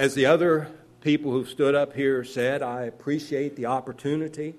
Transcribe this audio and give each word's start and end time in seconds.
As 0.00 0.14
the 0.14 0.24
other 0.24 0.68
people 1.02 1.30
who 1.30 1.44
stood 1.44 1.74
up 1.74 1.92
here 1.92 2.24
said, 2.24 2.62
I 2.62 2.84
appreciate 2.84 3.54
the 3.54 3.66
opportunity 3.66 4.54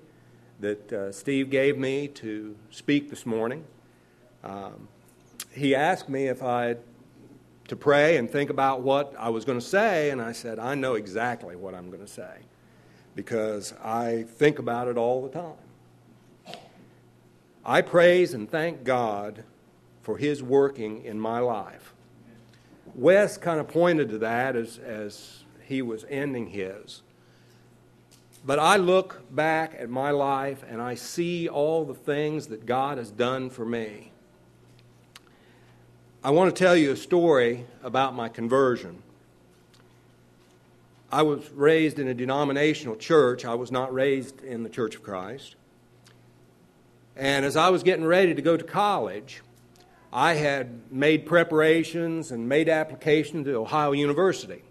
that 0.60 0.92
uh, 0.92 1.10
Steve 1.10 1.50
gave 1.50 1.76
me 1.76 2.06
to 2.06 2.54
speak 2.70 3.10
this 3.10 3.26
morning. 3.26 3.64
Um, 4.44 4.86
he 5.50 5.74
asked 5.74 6.08
me 6.08 6.28
if 6.28 6.44
I 6.44 6.76
to 7.66 7.74
pray 7.74 8.18
and 8.18 8.30
think 8.30 8.50
about 8.50 8.82
what 8.82 9.16
I 9.18 9.30
was 9.30 9.44
going 9.44 9.58
to 9.58 9.66
say, 9.66 10.10
and 10.10 10.22
I 10.22 10.30
said, 10.30 10.60
I 10.60 10.76
know 10.76 10.94
exactly 10.94 11.56
what 11.56 11.74
I'm 11.74 11.88
going 11.88 12.06
to 12.06 12.12
say 12.12 12.36
because 13.16 13.74
I 13.82 14.22
think 14.22 14.60
about 14.60 14.86
it 14.86 14.96
all 14.96 15.22
the 15.22 15.28
time. 15.28 16.54
I 17.64 17.80
praise 17.80 18.32
and 18.32 18.48
thank 18.48 18.84
God 18.84 19.42
for 20.02 20.18
His 20.18 20.40
working 20.40 21.04
in 21.04 21.18
my 21.18 21.40
life. 21.40 21.94
Wes 22.94 23.38
kind 23.38 23.60
of 23.60 23.68
pointed 23.68 24.10
to 24.10 24.18
that 24.18 24.56
as, 24.56 24.78
as 24.78 25.44
he 25.64 25.82
was 25.82 26.04
ending 26.08 26.48
his. 26.48 27.02
But 28.44 28.58
I 28.58 28.76
look 28.76 29.22
back 29.30 29.76
at 29.78 29.88
my 29.88 30.10
life 30.10 30.64
and 30.68 30.82
I 30.82 30.96
see 30.96 31.48
all 31.48 31.84
the 31.84 31.94
things 31.94 32.48
that 32.48 32.66
God 32.66 32.98
has 32.98 33.10
done 33.10 33.50
for 33.50 33.64
me. 33.64 34.10
I 36.24 36.30
want 36.30 36.54
to 36.54 36.64
tell 36.64 36.76
you 36.76 36.92
a 36.92 36.96
story 36.96 37.66
about 37.82 38.14
my 38.14 38.28
conversion. 38.28 39.02
I 41.10 41.22
was 41.22 41.50
raised 41.50 41.98
in 41.98 42.08
a 42.08 42.14
denominational 42.14 42.96
church. 42.96 43.44
I 43.44 43.54
was 43.54 43.70
not 43.70 43.92
raised 43.92 44.42
in 44.42 44.62
the 44.62 44.68
Church 44.68 44.96
of 44.96 45.02
Christ. 45.02 45.56
And 47.16 47.44
as 47.44 47.56
I 47.56 47.68
was 47.68 47.82
getting 47.82 48.04
ready 48.04 48.34
to 48.34 48.42
go 48.42 48.56
to 48.56 48.64
college, 48.64 49.42
I 50.12 50.34
had 50.34 50.92
made 50.92 51.24
preparations 51.24 52.30
and 52.30 52.48
made 52.48 52.68
application 52.68 53.44
to 53.44 53.54
Ohio 53.54 53.92
University. 53.92 54.62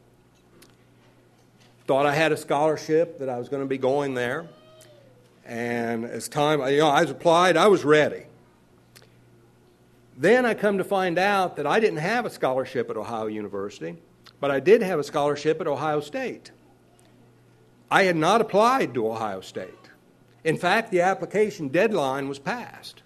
Thought 1.87 2.05
I 2.05 2.13
had 2.13 2.31
a 2.31 2.37
scholarship 2.37 3.17
that 3.19 3.27
I 3.27 3.39
was 3.39 3.49
going 3.49 3.63
to 3.63 3.67
be 3.67 3.79
going 3.79 4.13
there. 4.13 4.47
And 5.43 6.05
as 6.05 6.29
time, 6.29 6.61
you 6.71 6.77
know, 6.77 6.89
I 6.89 7.01
was 7.01 7.09
applied, 7.09 7.57
I 7.57 7.67
was 7.67 7.83
ready. 7.83 8.25
Then 10.15 10.45
I 10.45 10.53
come 10.53 10.77
to 10.77 10.83
find 10.83 11.17
out 11.17 11.55
that 11.55 11.65
I 11.65 11.79
didn't 11.79 11.99
have 11.99 12.27
a 12.27 12.29
scholarship 12.29 12.91
at 12.91 12.97
Ohio 12.97 13.25
University, 13.25 13.97
but 14.39 14.51
I 14.51 14.59
did 14.59 14.83
have 14.83 14.99
a 14.99 15.03
scholarship 15.03 15.59
at 15.59 15.67
Ohio 15.67 15.99
State. 16.01 16.51
I 17.89 18.03
had 18.03 18.15
not 18.15 18.39
applied 18.39 18.93
to 18.93 19.07
Ohio 19.07 19.41
State. 19.41 19.73
In 20.43 20.57
fact, 20.57 20.91
the 20.91 21.01
application 21.01 21.69
deadline 21.69 22.29
was 22.29 22.37
passed. 22.37 23.01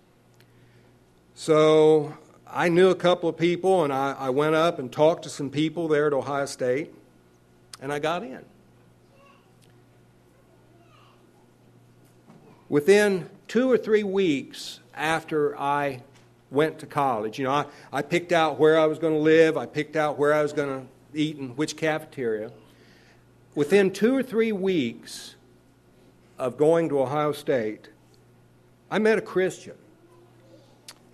So 1.33 2.17
I 2.47 2.69
knew 2.69 2.89
a 2.89 2.95
couple 2.95 3.27
of 3.27 3.37
people, 3.37 3.83
and 3.83 3.91
I, 3.91 4.15
I, 4.17 4.29
went 4.29 4.55
up 4.55 4.79
and 4.79 4.91
talked 4.91 5.23
to 5.23 5.29
some 5.29 5.49
people 5.49 5.87
there 5.87 6.07
at 6.07 6.13
Ohio 6.13 6.45
State, 6.45 6.93
and 7.81 7.91
I 7.91 7.99
got 7.99 8.23
in. 8.23 8.43
Within 12.69 13.29
two 13.47 13.71
or 13.71 13.77
three 13.77 14.03
weeks 14.03 14.79
after 14.93 15.57
I 15.57 16.01
went 16.51 16.79
to 16.79 16.85
college. 16.85 17.37
You 17.37 17.45
know, 17.45 17.51
I, 17.51 17.65
I 17.91 18.01
picked 18.01 18.31
out 18.31 18.59
where 18.59 18.79
I 18.79 18.85
was 18.85 18.99
going 18.99 19.13
to 19.13 19.19
live, 19.19 19.57
I 19.57 19.65
picked 19.65 19.95
out 19.95 20.17
where 20.17 20.33
I 20.33 20.41
was 20.41 20.53
going 20.53 20.81
to 20.81 21.19
eat 21.19 21.37
in 21.37 21.49
which 21.55 21.77
cafeteria. 21.77 22.51
Within 23.53 23.91
two 23.91 24.15
or 24.15 24.23
three 24.23 24.51
weeks 24.51 25.35
of 26.37 26.57
going 26.57 26.89
to 26.89 26.99
Ohio 26.99 27.31
State, 27.31 27.89
I 28.91 28.99
met 28.99 29.17
a 29.17 29.21
Christian, 29.21 29.75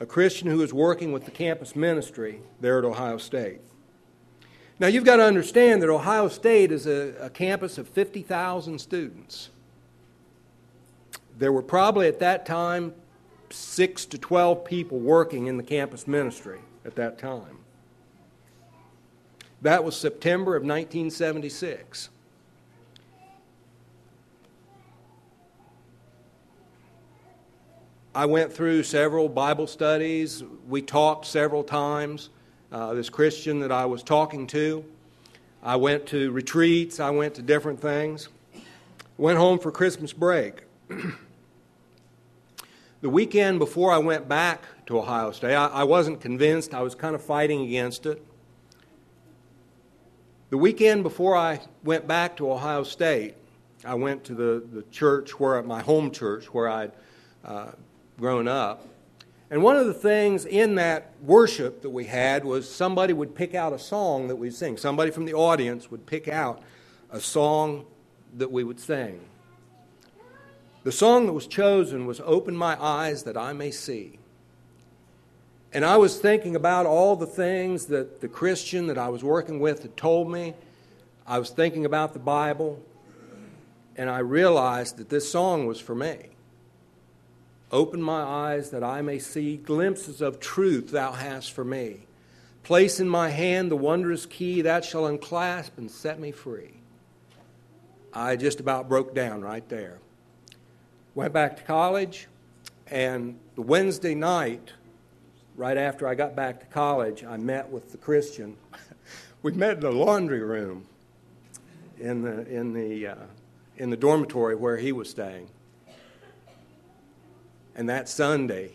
a 0.02 0.06
Christian 0.08 0.50
who 0.50 0.58
was 0.58 0.74
working 0.74 1.12
with 1.12 1.26
the 1.26 1.32
campus 1.32 1.76
ministry 1.76 2.42
there 2.60 2.80
at 2.80 2.84
Ohio 2.84 3.20
State. 3.20 3.62
Now, 4.80 4.88
you've 4.88 5.06
got 5.06 5.18
to 5.18 5.24
understand 5.24 5.84
that 5.84 5.90
Ohio 5.92 6.28
State 6.28 6.72
is 6.72 6.88
a, 6.88 7.14
a 7.20 7.30
campus 7.30 7.78
of 7.78 7.88
50,000 7.88 8.80
students. 8.80 9.52
There 11.38 11.52
were 11.52 11.62
probably 11.62 12.08
at 12.08 12.18
that 12.20 12.48
time 12.48 12.96
six 13.52 14.06
to 14.06 14.18
12 14.18 14.66
people 14.66 14.98
working 14.98 15.46
in 15.46 15.58
the 15.58 15.64
campus 15.64 16.08
ministry 16.08 16.62
at 16.84 16.96
that 16.96 17.20
time. 17.20 17.60
That 19.62 19.84
was 19.84 19.96
September 19.96 20.56
of 20.56 20.64
1976. 20.64 22.10
I 28.14 28.26
went 28.26 28.52
through 28.52 28.84
several 28.84 29.30
Bible 29.30 29.68
studies. 29.68 30.44
We 30.68 30.82
talked 30.82 31.26
several 31.26 31.64
times. 31.64 32.30
Uh, 32.72 32.94
this 32.94 33.10
Christian 33.10 33.60
that 33.60 33.72
I 33.72 33.86
was 33.86 34.04
talking 34.04 34.48
to. 34.48 34.84
I 35.62 35.76
went 35.76 36.06
to 36.08 36.32
retreats. 36.32 37.00
I 37.00 37.10
went 37.10 37.36
to 37.36 37.42
different 37.42 37.80
things. 37.80 38.30
Went 39.18 39.38
home 39.38 39.60
for 39.60 39.72
Christmas 39.72 40.14
break. 40.14 40.64
The 43.02 43.10
weekend 43.10 43.58
before 43.58 43.92
I 43.92 43.98
went 43.98 44.28
back 44.28 44.64
to 44.86 45.00
Ohio 45.00 45.32
State, 45.32 45.56
I, 45.56 45.66
I 45.66 45.84
wasn't 45.86 46.22
convinced. 46.22 46.76
I 46.76 46.84
was 46.84 46.94
kind 46.94 47.16
of 47.16 47.24
fighting 47.24 47.62
against 47.62 48.06
it. 48.06 48.24
The 50.52 50.58
weekend 50.58 51.02
before 51.02 51.36
I 51.36 51.62
went 51.84 52.08
back 52.08 52.38
to 52.38 52.52
Ohio 52.52 52.84
State, 52.84 53.34
I 53.84 53.96
went 53.96 54.24
to 54.26 54.36
the, 54.36 54.64
the 54.72 54.84
church 54.92 55.40
where 55.40 55.64
my 55.64 55.82
home 55.82 56.12
church 56.12 56.46
where 56.54 56.70
I'd 56.70 56.92
uh, 57.44 57.72
grown 58.22 58.48
up. 58.48 58.88
And 59.50 59.64
one 59.64 59.76
of 59.76 59.88
the 59.88 59.94
things 59.94 60.46
in 60.46 60.76
that 60.76 61.12
worship 61.24 61.82
that 61.82 61.90
we 61.90 62.06
had 62.06 62.46
was 62.46 62.70
somebody 62.70 63.14
would 63.14 63.36
pick 63.36 63.56
out 63.56 63.74
a 63.74 63.80
song 63.80 64.28
that 64.28 64.36
we'd 64.36 64.54
sing. 64.54 64.78
Somebody 64.78 65.10
from 65.12 65.26
the 65.26 65.34
audience 65.34 65.90
would 65.90 66.06
pick 66.06 66.28
out 66.28 66.62
a 67.10 67.20
song 67.20 67.86
that 68.38 68.52
we 68.52 68.64
would 68.64 68.80
sing. 68.80 69.20
The 70.84 70.92
song 70.92 71.26
that 71.26 71.34
was 71.34 71.48
chosen 71.48 72.06
was 72.06 72.22
Open 72.24 72.56
My 72.56 72.82
Eyes 72.82 73.24
That 73.24 73.36
I 73.36 73.54
May 73.54 73.72
See. 73.72 74.20
And 75.74 75.84
I 75.84 75.98
was 75.98 76.20
thinking 76.20 76.56
about 76.56 76.86
all 76.86 77.16
the 77.16 77.26
things 77.26 77.88
that 77.88 78.22
the 78.22 78.28
Christian 78.28 78.88
that 78.88 78.98
I 78.98 79.10
was 79.10 79.24
working 79.24 79.60
with 79.60 79.82
had 79.82 79.98
told 79.98 80.32
me. 80.32 80.54
I 81.26 81.40
was 81.40 81.50
thinking 81.50 81.86
about 81.86 82.14
the 82.14 82.20
Bible, 82.20 82.82
and 83.96 84.10
I 84.10 84.20
realized 84.20 84.98
that 84.98 85.10
this 85.10 85.30
song 85.30 85.66
was 85.66 85.80
for 85.80 85.96
me. 85.96 86.31
Open 87.72 88.02
my 88.02 88.22
eyes 88.22 88.72
that 88.72 88.84
I 88.84 89.02
may 89.02 89.18
see 89.18 89.56
glimpses 89.56 90.22
of 90.22 90.40
truth 90.40 90.92
thou 90.92 91.14
hast 91.14 91.54
for 91.54 91.64
me. 91.64 92.08
Place 92.64 93.00
in 93.00 93.08
my 93.08 93.30
hand 93.30 93.72
the 93.72 93.78
wondrous 93.78 94.26
key 94.26 94.62
that 94.62 94.84
shall 94.84 95.06
unclasp 95.06 95.78
and 95.78 95.90
set 95.90 96.20
me 96.20 96.32
free. 96.32 96.74
I 98.14 98.36
just 98.36 98.60
about 98.60 98.90
broke 98.90 99.16
down 99.16 99.42
right 99.42 99.68
there. 99.70 100.00
Went 101.16 101.34
back 101.34 101.58
to 101.58 101.64
college, 101.64 102.28
and 102.88 103.40
the 103.56 103.62
Wednesday 103.62 104.16
night, 104.16 104.74
right 105.56 105.78
after 105.78 106.08
I 106.08 106.16
got 106.16 106.36
back 106.36 106.60
to 106.60 106.66
college, 106.68 107.24
I 107.24 107.38
met 107.38 107.70
with 107.70 107.92
the 107.92 107.98
Christian. 107.98 108.58
we 109.44 109.54
met 109.54 109.76
in 109.76 109.80
the 109.80 109.92
laundry 109.92 110.42
room 110.42 110.86
in 112.00 112.22
the, 112.22 112.48
in 112.50 112.74
the, 112.74 113.08
uh, 113.08 113.16
in 113.78 113.90
the 113.90 113.98
dormitory 113.98 114.56
where 114.56 114.78
he 114.78 114.92
was 114.92 115.10
staying. 115.10 115.48
And 117.76 117.90
that 117.90 118.10
Sunday 118.10 118.72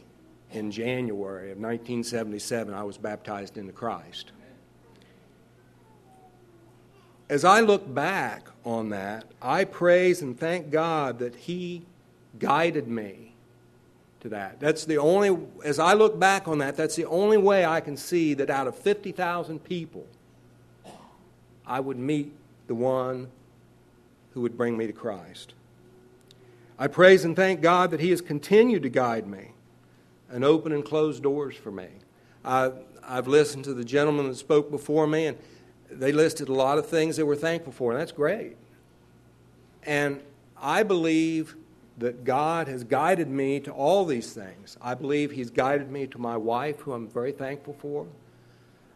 in 0.52 0.70
January 0.70 1.50
of 1.50 1.58
1977, 1.58 2.72
I 2.72 2.82
was 2.82 2.96
baptized 2.96 3.58
into 3.58 3.72
Christ. 3.72 4.32
As 7.28 7.44
I 7.44 7.60
look 7.60 7.92
back 7.92 8.48
on 8.64 8.90
that, 8.90 9.24
I 9.42 9.64
praise 9.64 10.22
and 10.22 10.38
thank 10.38 10.70
God 10.70 11.18
that 11.18 11.34
He 11.34 11.82
guided 12.38 12.86
me 12.86 13.34
to 14.20 14.28
that. 14.30 14.60
That's 14.60 14.84
the 14.84 14.98
only, 14.98 15.36
as 15.64 15.78
I 15.78 15.94
look 15.94 16.18
back 16.18 16.46
on 16.46 16.58
that, 16.58 16.76
that's 16.76 16.96
the 16.96 17.06
only 17.06 17.36
way 17.36 17.64
I 17.64 17.80
can 17.80 17.96
see 17.96 18.34
that 18.34 18.48
out 18.48 18.66
of 18.66 18.76
50,000 18.76 19.62
people, 19.64 20.06
I 21.66 21.80
would 21.80 21.98
meet 21.98 22.32
the 22.68 22.74
one 22.74 23.28
who 24.32 24.42
would 24.42 24.56
bring 24.56 24.76
me 24.76 24.86
to 24.86 24.92
Christ. 24.92 25.54
I 26.78 26.88
praise 26.88 27.24
and 27.24 27.34
thank 27.34 27.62
God 27.62 27.90
that 27.90 28.00
He 28.00 28.10
has 28.10 28.20
continued 28.20 28.82
to 28.82 28.88
guide 28.88 29.26
me 29.26 29.52
and 30.30 30.44
open 30.44 30.72
and 30.72 30.84
close 30.84 31.20
doors 31.20 31.56
for 31.56 31.70
me. 31.70 31.88
I, 32.44 32.72
I've 33.02 33.28
listened 33.28 33.64
to 33.64 33.74
the 33.74 33.84
gentleman 33.84 34.28
that 34.28 34.36
spoke 34.36 34.70
before 34.70 35.06
me, 35.06 35.26
and 35.26 35.38
they 35.90 36.12
listed 36.12 36.48
a 36.48 36.52
lot 36.52 36.78
of 36.78 36.86
things 36.86 37.16
they 37.16 37.22
were 37.22 37.36
thankful 37.36 37.72
for, 37.72 37.92
and 37.92 38.00
that's 38.00 38.12
great. 38.12 38.56
And 39.84 40.20
I 40.60 40.82
believe 40.82 41.56
that 41.98 42.24
God 42.24 42.68
has 42.68 42.84
guided 42.84 43.28
me 43.28 43.60
to 43.60 43.70
all 43.70 44.04
these 44.04 44.32
things. 44.32 44.76
I 44.82 44.94
believe 44.94 45.30
He's 45.30 45.50
guided 45.50 45.90
me 45.90 46.06
to 46.08 46.18
my 46.18 46.36
wife, 46.36 46.80
who 46.80 46.92
I'm 46.92 47.08
very 47.08 47.32
thankful 47.32 47.74
for. 47.78 48.06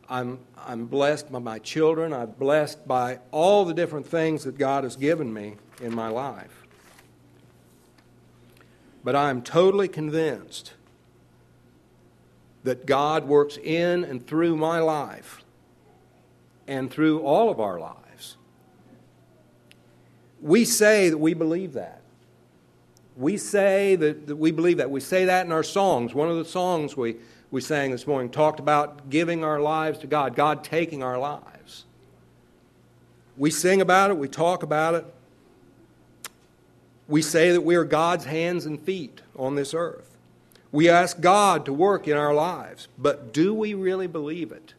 I'm, 0.09 0.41
I'm 0.59 0.87
blessed 0.87 1.31
by 1.31 1.39
my 1.39 1.61
children. 1.61 2.13
I'm 2.13 2.33
blessed 2.33 2.87
by 2.87 3.21
all 3.31 3.65
the 3.65 3.73
different 3.73 4.07
things 4.07 4.45
that 4.45 4.59
God 4.59 4.85
has 4.85 4.97
given 4.97 5.33
me 5.33 5.55
in 5.81 5.95
my 5.95 6.09
life. 6.09 6.60
But 9.03 9.17
I'm 9.17 9.43
totally 9.43 9.89
convinced 9.89 10.75
that 12.65 12.87
God 12.87 13.27
works 13.27 13.57
in 13.57 14.05
and 14.05 14.27
through 14.27 14.57
my 14.57 14.81
life 14.81 15.43
and 16.69 16.91
through 16.91 17.21
all 17.21 17.51
of 17.51 17.59
our 17.59 17.81
lives 17.81 18.01
we 20.41 20.65
say 20.65 21.11
that 21.11 21.19
we 21.19 21.35
believe 21.35 21.75
that. 21.75 22.01
We 23.17 23.37
say 23.37 23.97
that, 23.97 24.27
that 24.27 24.37
we 24.37 24.51
believe 24.51 24.79
that. 24.79 24.91
We 24.91 25.01
say 25.01 25.27
that 25.27 25.45
in 25.45 25.53
our 25.53 25.63
songs. 25.63 26.15
One 26.15 26.29
of 26.29 26.37
the 26.37 26.45
songs 26.45 26.97
we, 26.97 27.17
we 27.51 27.61
sang 27.61 27.91
this 27.91 28.07
morning 28.07 28.31
talked 28.31 28.61
about 28.61 29.11
giving 29.11 29.45
our 29.45 29.61
lives 29.61 29.99
to 29.99 30.07
God, 30.07 30.35
God 30.35 30.65
taking 30.65 31.03
our 31.03 31.19
lives. 31.19 31.85
We 33.37 33.51
sing 33.51 33.81
about 33.81 34.11
it, 34.11 34.17
we 34.17 34.29
talk 34.29 34.63
about 34.63 34.95
it. 34.95 35.05
We 37.11 37.23
say 37.23 37.51
that 37.51 37.63
we 37.63 37.75
are 37.75 37.85
God's 37.85 38.25
hands 38.25 38.67
and 38.67 38.81
feet 38.81 39.21
on 39.37 39.57
this 39.57 39.75
earth. 39.75 40.17
We 40.71 40.89
ask 40.89 41.21
God 41.21 41.65
to 41.65 41.73
work 41.73 42.07
in 42.07 42.17
our 42.17 42.33
lives, 42.33 42.87
but 42.97 43.33
do 43.33 43.53
we 43.53 43.75
really 43.75 44.07
believe 44.07 44.53
it? 44.53 44.75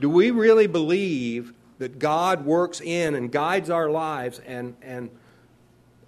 Do 0.00 0.08
we 0.08 0.30
really 0.30 0.66
believe 0.66 1.52
that 1.78 1.98
God 1.98 2.46
works 2.46 2.80
in 2.80 3.14
and 3.14 3.30
guides 3.30 3.68
our 3.68 3.90
lives 3.90 4.40
and, 4.46 4.74
and 4.80 5.10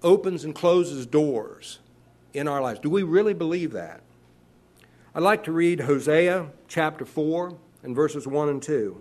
opens 0.01 0.43
and 0.43 0.55
closes 0.55 1.05
doors 1.05 1.77
in 2.33 2.47
our 2.47 2.59
lives? 2.59 2.79
Do 2.79 2.89
we 2.89 3.03
really 3.03 3.35
believe 3.35 3.73
that? 3.73 4.01
I'd 5.13 5.21
like 5.21 5.43
to 5.43 5.51
read 5.51 5.81
Hosea 5.81 6.47
chapter 6.67 7.05
4 7.05 7.55
and 7.83 7.95
verses 7.95 8.25
1 8.25 8.49
and 8.49 8.63
2. 8.63 8.99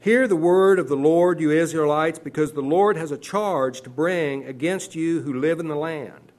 Hear 0.00 0.28
the 0.28 0.36
word 0.36 0.78
of 0.78 0.88
the 0.88 0.96
Lord, 0.96 1.40
you 1.40 1.50
Israelites, 1.50 2.18
because 2.18 2.52
the 2.52 2.60
Lord 2.60 2.96
has 2.96 3.10
a 3.10 3.18
charge 3.18 3.80
to 3.82 3.90
bring 3.90 4.44
against 4.44 4.94
you 4.94 5.22
who 5.22 5.34
live 5.34 5.58
in 5.58 5.68
the 5.68 5.76
land. 5.76 6.32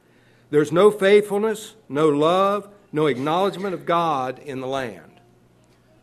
There's 0.49 0.71
no 0.71 0.89
faithfulness, 0.91 1.75
no 1.87 2.09
love, 2.09 2.69
no 2.91 3.07
acknowledgement 3.07 3.73
of 3.73 3.85
God 3.85 4.39
in 4.39 4.61
the 4.61 4.67
land. 4.67 5.19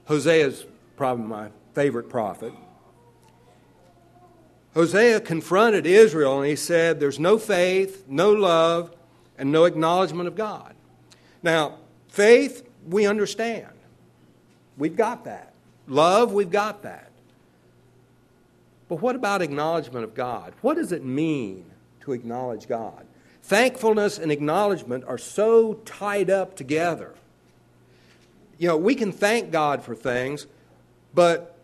Hosea 0.05 0.47
is 0.47 0.67
probably 0.97 1.25
my 1.25 1.49
favorite 1.75 2.09
prophet. 2.09 2.53
Hosea 4.75 5.21
confronted 5.21 5.87
Israel 5.87 6.41
and 6.41 6.49
he 6.49 6.57
said, 6.57 7.01
There's 7.01 7.19
no 7.19 7.39
faith, 7.39 8.05
no 8.07 8.33
love, 8.33 8.95
and 9.39 9.51
no 9.51 9.65
acknowledgement 9.65 10.29
of 10.29 10.37
God. 10.37 10.75
Now, 11.43 11.79
Faith, 12.17 12.67
we 12.89 13.05
understand. 13.05 13.69
We've 14.79 14.97
got 14.97 15.27
that. 15.27 15.53
Love, 15.87 16.33
we've 16.33 16.51
got 16.51 16.83
that. 16.85 17.11
But 18.89 19.01
what 19.01 19.17
about 19.17 19.43
acknowledgement 19.43 20.05
of 20.05 20.15
God? 20.15 20.53
What 20.61 20.75
does 20.75 20.93
it 20.93 21.05
mean 21.05 21.65
to 22.01 22.13
acknowledge 22.13 22.69
God? 22.69 23.07
Thankfulness 23.43 24.19
and 24.19 24.31
acknowledgement 24.31 25.05
are 25.07 25.19
so 25.19 25.75
tied 25.85 26.31
up 26.31 26.57
together. 26.57 27.15
You 28.59 28.69
know, 28.69 28.77
we 28.77 28.95
can 28.95 29.13
thank 29.13 29.51
God 29.51 29.83
for 29.83 29.95
things, 29.95 30.47
but 31.15 31.57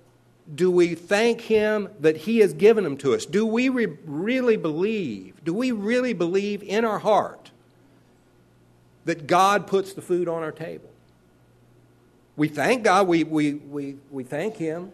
do 0.52 0.70
we 0.70 0.94
thank 0.94 1.42
Him 1.42 1.88
that 2.00 2.16
He 2.18 2.38
has 2.38 2.52
given 2.52 2.84
them 2.84 2.96
to 2.98 3.14
us? 3.14 3.24
Do 3.24 3.46
we 3.46 3.68
re- 3.68 3.96
really 4.04 4.56
believe? 4.56 5.42
Do 5.44 5.54
we 5.54 5.72
really 5.72 6.12
believe 6.12 6.62
in 6.62 6.84
our 6.84 6.98
heart 6.98 7.52
that 9.04 9.26
God 9.26 9.66
puts 9.66 9.92
the 9.92 10.02
food 10.02 10.28
on 10.28 10.42
our 10.42 10.52
table. 10.52 10.88
We 12.36 12.48
thank 12.48 12.84
God, 12.84 13.08
we, 13.08 13.24
we, 13.24 13.54
we, 13.54 13.96
we 14.10 14.24
thank 14.24 14.56
Him 14.56 14.92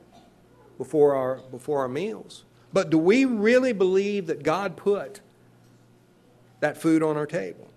before 0.79 1.15
our, 1.15 1.37
before 1.51 1.81
our 1.81 1.89
meals. 1.89 2.45
But 2.73 2.91
do 2.91 2.99
we 2.99 3.25
really 3.25 3.73
believe 3.73 4.27
that 4.29 4.43
God 4.43 4.77
put 4.77 5.21
that 6.61 6.79
food 6.79 7.03
on 7.03 7.17
our 7.17 7.27
table? 7.27 7.69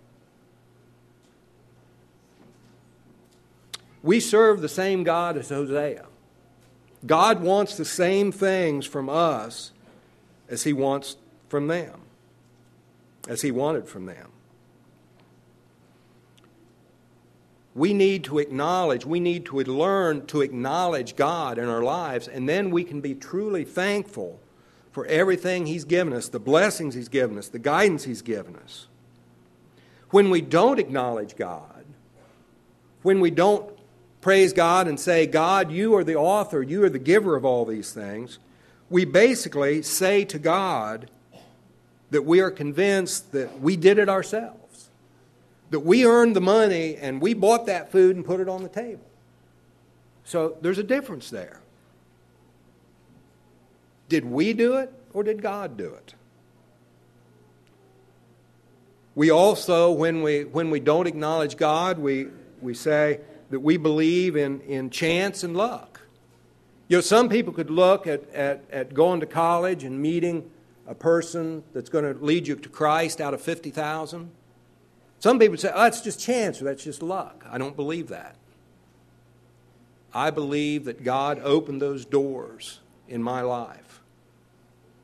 We 4.03 4.19
serve 4.19 4.62
the 4.62 4.69
same 4.69 5.03
God 5.03 5.38
as 5.38 5.50
Hosea. 5.50 6.06
God 7.06 7.42
wants 7.42 7.75
the 7.75 7.86
same 7.86 8.31
things 8.31 8.86
from 8.86 9.09
us 9.09 9.71
as 10.50 10.63
He 10.63 10.74
wants 10.74 11.18
from 11.50 11.68
them, 11.68 12.01
as 13.27 13.42
He 13.42 13.51
wanted 13.51 13.88
from 13.88 14.06
them. 14.06 14.31
We 17.73 17.94
need 17.94 18.25
to 18.25 18.39
acknowledge, 18.39 19.06
we 19.06 19.19
need 19.19 19.45
to 19.45 19.57
learn 19.57 20.25
to 20.27 20.41
acknowledge 20.41 21.15
God 21.15 21.57
in 21.57 21.69
our 21.69 21.83
lives, 21.83 22.27
and 22.27 22.47
then 22.47 22.69
we 22.69 22.83
can 22.83 23.00
be 23.00 23.15
truly 23.15 23.63
thankful 23.63 24.39
for 24.91 25.06
everything 25.06 25.65
He's 25.65 25.85
given 25.85 26.12
us, 26.12 26.27
the 26.27 26.39
blessings 26.39 26.95
He's 26.95 27.07
given 27.07 27.38
us, 27.38 27.47
the 27.47 27.59
guidance 27.59 28.03
He's 28.03 28.21
given 28.21 28.57
us. 28.57 28.88
When 30.09 30.29
we 30.29 30.41
don't 30.41 30.79
acknowledge 30.79 31.38
God, 31.38 31.85
when 33.03 33.21
we 33.21 33.31
don't 33.31 33.73
praise 34.19 34.51
God 34.51 34.88
and 34.88 35.00
say, 35.00 35.25
God, 35.25 35.71
you 35.71 35.95
are 35.95 36.03
the 36.03 36.15
author, 36.15 36.62
you 36.62 36.83
are 36.83 36.89
the 36.89 37.00
giver 37.00 37.38
of 37.38 37.45
all 37.45 37.63
these 37.63 37.94
things, 37.94 38.38
we 38.89 39.06
basically 39.06 39.81
say 39.81 40.25
to 40.25 40.38
God 40.38 41.09
that 42.12 42.23
we 42.23 42.41
are 42.41 42.51
convinced 42.51 43.31
that 43.31 43.62
we 43.62 43.77
did 43.77 43.97
it 43.97 44.09
ourselves 44.09 44.60
that 45.71 45.79
we 45.79 46.06
earned 46.06 46.35
the 46.35 46.41
money 46.41 46.97
and 46.97 47.21
we 47.21 47.33
bought 47.33 47.65
that 47.65 47.91
food 47.91 48.15
and 48.15 48.23
put 48.23 48.39
it 48.39 48.47
on 48.47 48.62
the 48.62 48.69
table. 48.69 49.03
So 50.25 50.57
there's 50.62 50.77
a 50.77 50.83
difference 50.83 51.29
there. 51.29 51.62
Did 54.09 54.25
we 54.25 54.53
do 54.53 54.75
it 54.75 54.94
or 55.13 55.23
did 55.23 55.41
God 55.41 55.77
do 55.77 55.94
it? 55.94 56.13
We 59.15 59.31
also, 59.31 59.91
when 59.91 60.21
we, 60.21 60.44
when 60.44 60.69
we 60.69 60.79
don't 60.79 61.07
acknowledge 61.07 61.57
God, 61.57 62.00
we, 62.00 62.27
we 62.62 62.73
say 62.73 63.21
that 63.50 63.59
we 63.59 63.77
believe 63.77 64.35
in, 64.35 64.62
in 64.62 64.89
chance 64.89 65.44
and 65.44 65.56
luck. 65.56 66.01
You 66.89 66.97
know, 66.97 67.01
some 67.01 67.29
people 67.29 67.53
could 67.53 67.69
look 67.69 68.07
at, 68.07 68.29
at, 68.33 68.63
at 68.71 68.94
going 68.94 69.21
to 69.21 69.25
college 69.25 69.85
and 69.85 70.01
meeting 70.01 70.50
a 70.88 70.95
person 70.95 71.63
that's 71.73 71.89
going 71.89 72.03
to 72.03 72.23
lead 72.23 72.47
you 72.47 72.56
to 72.56 72.69
Christ 72.69 73.21
out 73.21 73.33
of 73.33 73.41
50,000 73.41 74.31
some 75.21 75.38
people 75.38 75.56
say, 75.56 75.69
oh, 75.71 75.83
that's 75.83 76.01
just 76.01 76.19
chance 76.19 76.59
or 76.59 76.65
that's 76.65 76.83
just 76.83 77.03
luck. 77.03 77.45
I 77.47 77.59
don't 77.59 77.75
believe 77.75 78.07
that. 78.07 78.35
I 80.12 80.31
believe 80.31 80.85
that 80.85 81.03
God 81.03 81.39
opened 81.44 81.79
those 81.79 82.06
doors 82.06 82.79
in 83.07 83.21
my 83.21 83.41
life 83.41 84.01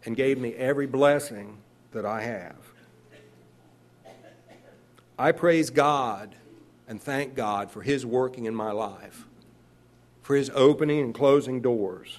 and 0.05 0.15
gave 0.15 0.39
me 0.39 0.55
every 0.55 0.87
blessing 0.87 1.59
that 1.91 2.03
I 2.03 2.23
have. 2.23 2.55
I 5.19 5.33
praise 5.33 5.69
God 5.69 6.33
and 6.87 6.99
thank 6.99 7.35
God 7.35 7.69
for 7.69 7.83
His 7.83 8.03
working 8.03 8.45
in 8.45 8.55
my 8.55 8.71
life, 8.71 9.25
for 10.23 10.35
His 10.35 10.49
opening 10.55 11.01
and 11.01 11.13
closing 11.13 11.61
doors. 11.61 12.17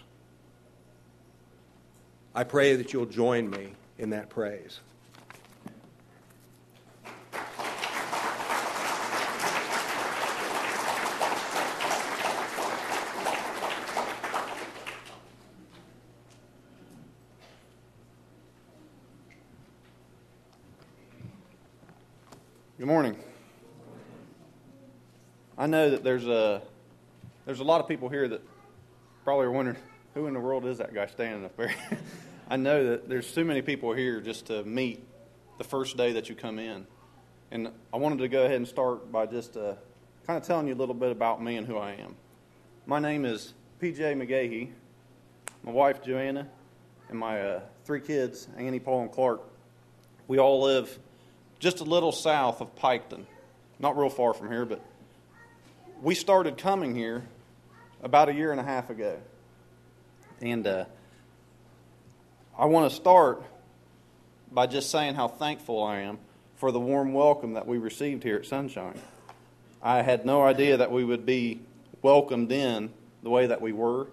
I 2.32 2.44
pray 2.44 2.76
that 2.76 2.92
you'll 2.92 3.06
join 3.06 3.50
me 3.50 3.72
in 3.98 4.10
that 4.10 4.30
praise. 4.30 4.78
Good 22.78 22.86
morning. 22.86 23.16
I 25.57 25.57
know 25.68 25.90
that 25.90 26.02
there's 26.02 26.26
a 26.26 26.62
there's 27.46 27.60
a 27.60 27.64
lot 27.64 27.80
of 27.80 27.88
people 27.88 28.08
here 28.08 28.26
that 28.28 28.42
probably 29.24 29.46
are 29.46 29.50
wondering 29.50 29.76
who 30.14 30.26
in 30.26 30.34
the 30.34 30.40
world 30.40 30.66
is 30.66 30.78
that 30.78 30.92
guy 30.92 31.06
standing 31.06 31.44
up 31.44 31.56
there. 31.56 31.74
I 32.48 32.56
know 32.56 32.90
that 32.90 33.08
there's 33.08 33.30
too 33.32 33.44
many 33.44 33.62
people 33.62 33.92
here 33.92 34.20
just 34.20 34.46
to 34.46 34.64
meet 34.64 35.04
the 35.58 35.64
first 35.64 35.96
day 35.96 36.12
that 36.12 36.28
you 36.28 36.34
come 36.34 36.58
in, 36.58 36.86
and 37.50 37.70
I 37.92 37.98
wanted 37.98 38.18
to 38.18 38.28
go 38.28 38.44
ahead 38.44 38.56
and 38.56 38.66
start 38.66 39.12
by 39.12 39.26
just 39.26 39.56
uh, 39.56 39.74
kind 40.26 40.40
of 40.40 40.42
telling 40.42 40.66
you 40.66 40.74
a 40.74 40.76
little 40.76 40.94
bit 40.94 41.12
about 41.12 41.42
me 41.42 41.56
and 41.56 41.66
who 41.66 41.76
I 41.76 41.92
am. 41.92 42.16
My 42.86 42.98
name 42.98 43.24
is 43.24 43.54
PJ 43.80 43.98
McGaughey. 43.98 44.70
My 45.62 45.72
wife 45.72 46.02
Joanna 46.02 46.48
and 47.10 47.18
my 47.18 47.40
uh, 47.40 47.60
three 47.84 48.00
kids, 48.00 48.48
Annie, 48.56 48.80
Paul, 48.80 49.02
and 49.02 49.12
Clark. 49.12 49.42
We 50.26 50.38
all 50.38 50.62
live 50.62 50.98
just 51.58 51.80
a 51.80 51.84
little 51.84 52.12
south 52.12 52.60
of 52.60 52.74
Piketon, 52.76 53.24
not 53.78 53.96
real 53.98 54.10
far 54.10 54.34
from 54.34 54.50
here, 54.50 54.64
but 54.64 54.82
we 56.00 56.14
started 56.14 56.56
coming 56.56 56.94
here 56.94 57.24
about 58.02 58.28
a 58.28 58.34
year 58.34 58.52
and 58.52 58.60
a 58.60 58.64
half 58.64 58.90
ago. 58.90 59.18
And 60.40 60.66
uh, 60.66 60.84
I 62.56 62.66
want 62.66 62.90
to 62.90 62.94
start 62.94 63.42
by 64.52 64.66
just 64.66 64.90
saying 64.90 65.16
how 65.16 65.26
thankful 65.26 65.82
I 65.82 66.00
am 66.00 66.18
for 66.56 66.70
the 66.70 66.78
warm 66.78 67.12
welcome 67.12 67.54
that 67.54 67.66
we 67.66 67.78
received 67.78 68.22
here 68.22 68.36
at 68.36 68.46
Sunshine. 68.46 68.98
I 69.82 70.02
had 70.02 70.24
no 70.24 70.42
idea 70.42 70.76
that 70.76 70.92
we 70.92 71.04
would 71.04 71.26
be 71.26 71.60
welcomed 72.02 72.52
in 72.52 72.90
the 73.22 73.30
way 73.30 73.46
that 73.46 73.60
we 73.60 73.72
were. 73.72 74.06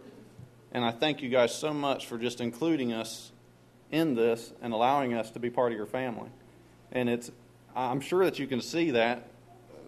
And 0.71 0.83
I 0.83 0.91
thank 0.91 1.21
you 1.21 1.29
guys 1.29 1.53
so 1.53 1.73
much 1.73 2.07
for 2.07 2.17
just 2.17 2.41
including 2.41 2.93
us 2.93 3.31
in 3.91 4.15
this 4.15 4.51
and 4.61 4.73
allowing 4.73 5.13
us 5.13 5.29
to 5.31 5.39
be 5.39 5.51
part 5.51 5.71
of 5.71 5.77
your 5.77 5.87
family. 5.87 6.29
And 6.91 7.09
it's, 7.09 7.31
I'm 7.75 8.01
sure 8.01 8.25
that 8.25 8.39
you 8.39 8.47
can 8.47 8.61
see 8.61 8.91
that. 8.91 9.27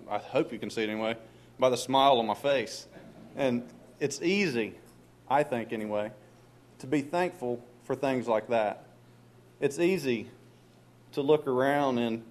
I 0.10 0.20
hope 0.20 0.54
you 0.54 0.60
can 0.60 0.70
see 0.70 0.84
it 0.84 0.89
anyway, 0.89 1.18
by 1.60 1.70
the 1.70 1.78
smile 1.78 2.20
on 2.20 2.26
my 2.26 2.34
face. 2.34 2.88
And 3.36 3.64
it's 4.00 4.22
easy, 4.22 4.76
I 5.30 5.44
think 5.44 5.74
anyway, 5.74 6.12
to 6.80 6.88
be 6.88 7.02
thankful 7.02 7.64
for 7.84 7.96
things 7.96 8.28
like 8.28 8.50
that. 8.50 8.86
It's 9.60 9.80
easy 9.80 10.30
to 11.14 11.22
look 11.22 11.48
around 11.48 11.98
and, 11.98 12.24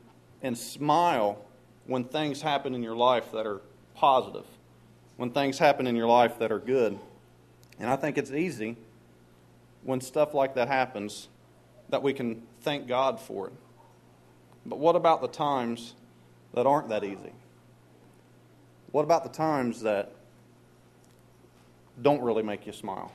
and 0.42 0.56
smile 0.56 1.44
when 1.86 2.04
things 2.04 2.42
happen 2.42 2.74
in 2.74 2.82
your 2.82 2.96
life 2.96 3.32
that 3.32 3.46
are 3.46 3.60
positive, 3.94 4.44
when 5.16 5.30
things 5.30 5.58
happen 5.58 5.86
in 5.86 5.96
your 5.96 6.08
life 6.08 6.38
that 6.38 6.52
are 6.52 6.58
good. 6.58 6.98
And 7.78 7.90
I 7.90 7.96
think 7.96 8.18
it's 8.18 8.30
easy 8.30 8.76
when 9.82 10.00
stuff 10.00 10.34
like 10.34 10.54
that 10.54 10.68
happens 10.68 11.28
that 11.88 12.02
we 12.02 12.12
can 12.12 12.42
thank 12.62 12.86
God 12.86 13.20
for 13.20 13.48
it. 13.48 13.52
But 14.64 14.78
what 14.78 14.96
about 14.96 15.20
the 15.20 15.28
times 15.28 15.94
that 16.54 16.66
aren't 16.66 16.88
that 16.88 17.04
easy? 17.04 17.32
What 18.96 19.04
about 19.04 19.24
the 19.24 19.28
times 19.28 19.82
that 19.82 20.10
don't 22.00 22.22
really 22.22 22.42
make 22.42 22.66
you 22.66 22.72
smile? 22.72 23.12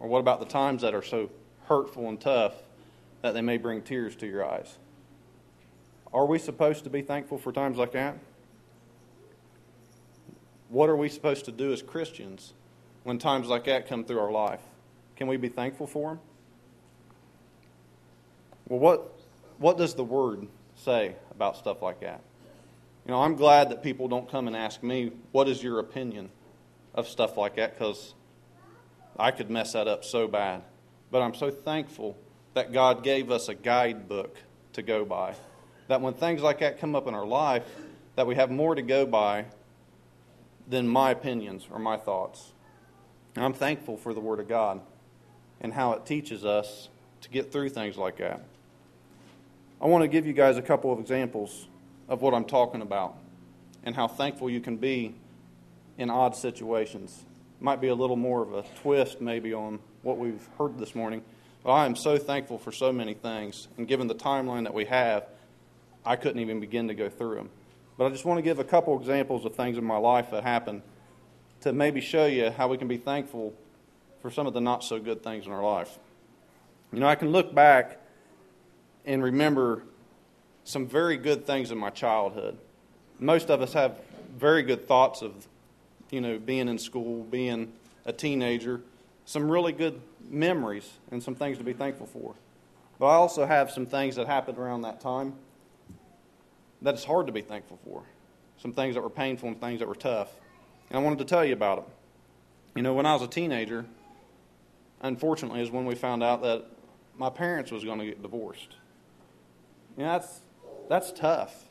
Or 0.00 0.06
what 0.06 0.18
about 0.18 0.38
the 0.38 0.44
times 0.44 0.82
that 0.82 0.94
are 0.94 1.00
so 1.00 1.30
hurtful 1.64 2.10
and 2.10 2.20
tough 2.20 2.52
that 3.22 3.32
they 3.32 3.40
may 3.40 3.56
bring 3.56 3.80
tears 3.80 4.14
to 4.16 4.26
your 4.26 4.44
eyes? 4.44 4.76
Are 6.12 6.26
we 6.26 6.38
supposed 6.38 6.84
to 6.84 6.90
be 6.90 7.00
thankful 7.00 7.38
for 7.38 7.52
times 7.52 7.78
like 7.78 7.92
that? 7.92 8.18
What 10.68 10.90
are 10.90 10.96
we 10.96 11.08
supposed 11.08 11.46
to 11.46 11.52
do 11.52 11.72
as 11.72 11.80
Christians 11.80 12.52
when 13.02 13.18
times 13.18 13.48
like 13.48 13.64
that 13.64 13.88
come 13.88 14.04
through 14.04 14.20
our 14.20 14.30
life? 14.30 14.60
Can 15.16 15.26
we 15.26 15.38
be 15.38 15.48
thankful 15.48 15.86
for 15.86 16.10
them? 16.10 16.20
Well, 18.68 18.80
what, 18.80 19.18
what 19.56 19.78
does 19.78 19.94
the 19.94 20.04
Word 20.04 20.46
say 20.74 21.16
about 21.30 21.56
stuff 21.56 21.80
like 21.80 22.00
that? 22.00 22.20
You 23.06 23.12
know, 23.12 23.22
I'm 23.22 23.36
glad 23.36 23.70
that 23.70 23.84
people 23.84 24.08
don't 24.08 24.28
come 24.28 24.48
and 24.48 24.56
ask 24.56 24.82
me, 24.82 25.12
what 25.30 25.48
is 25.48 25.62
your 25.62 25.78
opinion 25.78 26.28
of 26.92 27.06
stuff 27.06 27.36
like 27.36 27.54
that? 27.54 27.78
Because 27.78 28.14
I 29.16 29.30
could 29.30 29.48
mess 29.48 29.74
that 29.74 29.86
up 29.86 30.04
so 30.04 30.26
bad. 30.26 30.62
But 31.12 31.22
I'm 31.22 31.34
so 31.34 31.52
thankful 31.52 32.16
that 32.54 32.72
God 32.72 33.04
gave 33.04 33.30
us 33.30 33.48
a 33.48 33.54
guidebook 33.54 34.36
to 34.72 34.82
go 34.82 35.04
by. 35.04 35.36
That 35.86 36.00
when 36.00 36.14
things 36.14 36.42
like 36.42 36.58
that 36.58 36.80
come 36.80 36.96
up 36.96 37.06
in 37.06 37.14
our 37.14 37.24
life, 37.24 37.62
that 38.16 38.26
we 38.26 38.34
have 38.34 38.50
more 38.50 38.74
to 38.74 38.82
go 38.82 39.06
by 39.06 39.44
than 40.66 40.88
my 40.88 41.12
opinions 41.12 41.68
or 41.70 41.78
my 41.78 41.96
thoughts. 41.96 42.50
And 43.36 43.44
I'm 43.44 43.52
thankful 43.52 43.98
for 43.98 44.14
the 44.14 44.20
Word 44.20 44.40
of 44.40 44.48
God 44.48 44.80
and 45.60 45.72
how 45.72 45.92
it 45.92 46.06
teaches 46.06 46.44
us 46.44 46.88
to 47.20 47.28
get 47.28 47.52
through 47.52 47.68
things 47.68 47.96
like 47.96 48.16
that. 48.16 48.42
I 49.80 49.86
want 49.86 50.02
to 50.02 50.08
give 50.08 50.26
you 50.26 50.32
guys 50.32 50.56
a 50.56 50.62
couple 50.62 50.92
of 50.92 50.98
examples 50.98 51.68
of 52.08 52.22
what 52.22 52.34
I'm 52.34 52.44
talking 52.44 52.82
about 52.82 53.16
and 53.82 53.94
how 53.94 54.08
thankful 54.08 54.50
you 54.50 54.60
can 54.60 54.76
be 54.76 55.14
in 55.98 56.10
odd 56.10 56.36
situations. 56.36 57.24
Might 57.60 57.80
be 57.80 57.88
a 57.88 57.94
little 57.94 58.16
more 58.16 58.42
of 58.42 58.52
a 58.52 58.64
twist, 58.82 59.20
maybe, 59.20 59.52
on 59.52 59.78
what 60.02 60.18
we've 60.18 60.46
heard 60.58 60.78
this 60.78 60.94
morning. 60.94 61.22
But 61.64 61.72
I 61.72 61.86
am 61.86 61.96
so 61.96 62.18
thankful 62.18 62.58
for 62.58 62.70
so 62.70 62.92
many 62.92 63.14
things. 63.14 63.68
And 63.76 63.88
given 63.88 64.06
the 64.06 64.14
timeline 64.14 64.64
that 64.64 64.74
we 64.74 64.84
have, 64.84 65.26
I 66.04 66.16
couldn't 66.16 66.40
even 66.40 66.60
begin 66.60 66.88
to 66.88 66.94
go 66.94 67.08
through 67.08 67.36
them. 67.36 67.50
But 67.96 68.06
I 68.06 68.10
just 68.10 68.24
want 68.24 68.38
to 68.38 68.42
give 68.42 68.58
a 68.58 68.64
couple 68.64 68.98
examples 68.98 69.44
of 69.44 69.54
things 69.54 69.78
in 69.78 69.84
my 69.84 69.96
life 69.96 70.30
that 70.30 70.42
happened 70.42 70.82
to 71.62 71.72
maybe 71.72 72.00
show 72.00 72.26
you 72.26 72.50
how 72.50 72.68
we 72.68 72.76
can 72.76 72.88
be 72.88 72.98
thankful 72.98 73.54
for 74.20 74.30
some 74.30 74.46
of 74.46 74.52
the 74.52 74.60
not 74.60 74.84
so 74.84 75.00
good 75.00 75.22
things 75.22 75.46
in 75.46 75.52
our 75.52 75.64
life. 75.64 75.98
You 76.92 77.00
know, 77.00 77.08
I 77.08 77.14
can 77.14 77.30
look 77.30 77.54
back 77.54 78.00
and 79.04 79.22
remember 79.22 79.82
some 80.66 80.84
very 80.84 81.16
good 81.16 81.46
things 81.46 81.70
in 81.70 81.78
my 81.78 81.90
childhood. 81.90 82.58
Most 83.20 83.50
of 83.50 83.62
us 83.62 83.72
have 83.72 84.00
very 84.36 84.64
good 84.64 84.88
thoughts 84.88 85.22
of, 85.22 85.32
you 86.10 86.20
know, 86.20 86.38
being 86.38 86.68
in 86.68 86.76
school, 86.76 87.22
being 87.22 87.72
a 88.04 88.12
teenager, 88.12 88.80
some 89.26 89.48
really 89.48 89.72
good 89.72 90.00
memories 90.28 90.90
and 91.12 91.22
some 91.22 91.36
things 91.36 91.56
to 91.58 91.64
be 91.64 91.72
thankful 91.72 92.06
for. 92.06 92.34
But 92.98 93.06
I 93.06 93.14
also 93.14 93.46
have 93.46 93.70
some 93.70 93.86
things 93.86 94.16
that 94.16 94.26
happened 94.26 94.58
around 94.58 94.82
that 94.82 95.00
time 95.00 95.34
that 96.82 96.94
it's 96.94 97.04
hard 97.04 97.26
to 97.26 97.32
be 97.32 97.42
thankful 97.42 97.78
for. 97.84 98.02
Some 98.58 98.72
things 98.72 98.96
that 98.96 99.02
were 99.02 99.10
painful 99.10 99.48
and 99.48 99.60
things 99.60 99.78
that 99.78 99.88
were 99.88 99.94
tough. 99.94 100.30
And 100.90 100.98
I 100.98 101.02
wanted 101.02 101.20
to 101.20 101.24
tell 101.26 101.44
you 101.44 101.52
about 101.52 101.76
them. 101.76 101.92
You 102.74 102.82
know, 102.82 102.92
when 102.92 103.06
I 103.06 103.12
was 103.12 103.22
a 103.22 103.28
teenager, 103.28 103.84
unfortunately, 105.00 105.62
is 105.62 105.70
when 105.70 105.86
we 105.86 105.94
found 105.94 106.24
out 106.24 106.42
that 106.42 106.64
my 107.16 107.30
parents 107.30 107.70
was 107.70 107.84
going 107.84 108.00
to 108.00 108.06
get 108.06 108.20
divorced. 108.20 108.74
You 109.96 110.04
know, 110.04 110.12
that's, 110.12 110.40
that's 110.88 111.12
tough. 111.12 111.68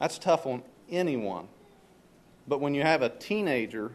That's 0.00 0.18
tough 0.18 0.46
on 0.46 0.62
anyone. 0.90 1.48
But 2.48 2.60
when 2.60 2.74
you 2.74 2.82
have 2.82 3.02
a 3.02 3.08
teenager 3.08 3.92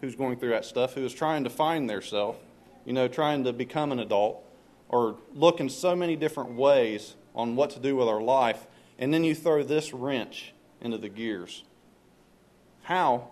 who's 0.00 0.14
going 0.14 0.38
through 0.38 0.50
that 0.50 0.64
stuff, 0.64 0.94
who 0.94 1.04
is 1.04 1.14
trying 1.14 1.44
to 1.44 1.50
find 1.50 1.88
their 1.88 2.02
self, 2.02 2.36
you 2.84 2.92
know, 2.92 3.08
trying 3.08 3.44
to 3.44 3.52
become 3.52 3.92
an 3.92 3.98
adult, 3.98 4.42
or 4.88 5.16
look 5.34 5.60
in 5.60 5.68
so 5.68 5.96
many 5.96 6.14
different 6.16 6.52
ways 6.52 7.16
on 7.34 7.56
what 7.56 7.70
to 7.70 7.80
do 7.80 7.96
with 7.96 8.08
our 8.08 8.20
life, 8.20 8.66
and 8.98 9.12
then 9.12 9.24
you 9.24 9.34
throw 9.34 9.62
this 9.62 9.92
wrench 9.92 10.52
into 10.80 10.98
the 10.98 11.08
gears. 11.08 11.64
How 12.82 13.30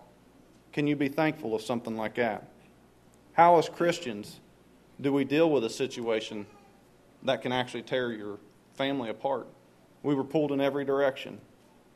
can 0.73 0.87
you 0.87 0.95
be 0.95 1.07
thankful 1.07 1.55
of 1.55 1.61
something 1.61 1.95
like 1.95 2.15
that? 2.15 2.49
How, 3.33 3.57
as 3.57 3.69
Christians, 3.69 4.39
do 4.99 5.13
we 5.13 5.23
deal 5.23 5.49
with 5.49 5.63
a 5.63 5.69
situation 5.69 6.45
that 7.23 7.41
can 7.41 7.51
actually 7.51 7.83
tear 7.83 8.11
your 8.11 8.39
family 8.75 9.09
apart? 9.09 9.47
We 10.05 10.13
were 10.13 10.23
pulled 10.23 10.51
in 10.51 10.61
every 10.61 10.85
direction. 10.85 11.41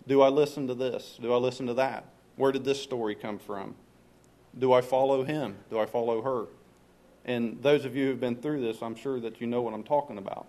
Do 0.08 0.24
I 0.24 0.30
listen 0.30 0.66
to 0.66 0.74
this? 0.74 1.20
Do 1.22 1.32
I 1.32 1.38
listen 1.38 1.68
to 1.68 1.76
that? 1.76 2.06
Where 2.38 2.52
did 2.52 2.66
this 2.66 2.82
story 2.82 3.14
come 3.14 3.38
from? 3.38 3.76
Do 4.58 4.74
I 4.74 4.82
follow 4.82 5.24
him? 5.24 5.58
Do 5.70 5.78
I 5.78 5.86
follow 5.86 6.24
her? 6.24 6.48
And 7.24 7.62
those 7.62 7.86
of 7.86 7.96
you 7.96 8.08
who've 8.08 8.20
been 8.20 8.38
through 8.38 8.62
this, 8.62 8.82
I'm 8.82 8.96
sure 8.96 9.20
that 9.20 9.40
you 9.40 9.46
know 9.46 9.62
what 9.62 9.76
I'm 9.76 9.84
talking 9.84 10.18
about. 10.18 10.48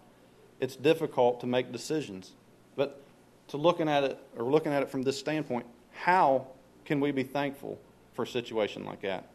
It's 0.58 0.74
difficult 0.74 1.40
to 1.40 1.46
make 1.46 1.70
decisions. 1.70 2.32
But 2.76 3.02
to 3.48 3.58
looking 3.58 3.90
at 3.90 4.04
it 4.04 4.18
or 4.38 4.44
looking 4.46 4.72
at 4.72 4.82
it 4.82 4.88
from 4.88 5.02
this 5.02 5.18
standpoint, 5.18 5.66
how 5.92 6.46
can 6.86 6.98
we 6.98 7.10
be 7.10 7.24
thankful 7.24 7.78
for 8.14 8.22
a 8.22 8.26
situation 8.26 8.86
like 8.86 9.02
that? 9.02 9.26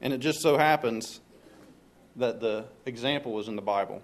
And 0.00 0.12
it 0.12 0.18
just 0.18 0.40
so 0.40 0.58
happens 0.58 1.20
that 2.16 2.40
the 2.40 2.64
example 2.86 3.30
was 3.30 3.46
in 3.46 3.54
the 3.54 3.62
Bible. 3.62 4.02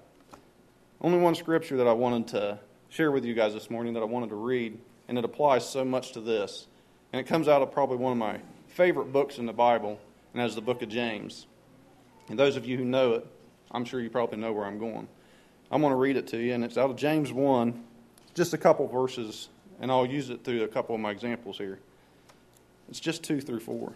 Only 1.00 1.18
one 1.18 1.34
scripture 1.34 1.76
that 1.78 1.88
I 1.88 1.92
wanted 1.92 2.28
to 2.28 2.60
share 2.92 3.10
with 3.10 3.24
you 3.24 3.32
guys 3.32 3.54
this 3.54 3.70
morning 3.70 3.94
that 3.94 4.02
I 4.02 4.04
wanted 4.04 4.28
to 4.28 4.34
read, 4.34 4.78
and 5.08 5.16
it 5.16 5.24
applies 5.24 5.66
so 5.66 5.82
much 5.82 6.12
to 6.12 6.20
this. 6.20 6.66
And 7.10 7.18
it 7.18 7.24
comes 7.24 7.48
out 7.48 7.62
of 7.62 7.72
probably 7.72 7.96
one 7.96 8.12
of 8.12 8.18
my 8.18 8.38
favorite 8.68 9.14
books 9.14 9.38
in 9.38 9.46
the 9.46 9.52
Bible, 9.54 9.98
and 10.32 10.42
that 10.42 10.46
is 10.46 10.54
the 10.54 10.60
book 10.60 10.82
of 10.82 10.90
James. 10.90 11.46
And 12.28 12.38
those 12.38 12.54
of 12.54 12.66
you 12.66 12.76
who 12.76 12.84
know 12.84 13.14
it, 13.14 13.26
I'm 13.70 13.86
sure 13.86 13.98
you 14.02 14.10
probably 14.10 14.36
know 14.36 14.52
where 14.52 14.66
I'm 14.66 14.78
going. 14.78 15.08
I'm 15.70 15.80
going 15.80 15.92
to 15.92 15.96
read 15.96 16.18
it 16.18 16.26
to 16.28 16.36
you, 16.36 16.52
and 16.52 16.62
it's 16.62 16.76
out 16.76 16.90
of 16.90 16.96
James 16.96 17.32
1, 17.32 17.82
just 18.34 18.52
a 18.52 18.58
couple 18.58 18.86
verses, 18.86 19.48
and 19.80 19.90
I'll 19.90 20.04
use 20.04 20.28
it 20.28 20.44
through 20.44 20.62
a 20.64 20.68
couple 20.68 20.94
of 20.94 21.00
my 21.00 21.12
examples 21.12 21.56
here. 21.56 21.78
It's 22.90 23.00
just 23.00 23.24
2 23.24 23.40
through 23.40 23.60
4. 23.60 23.94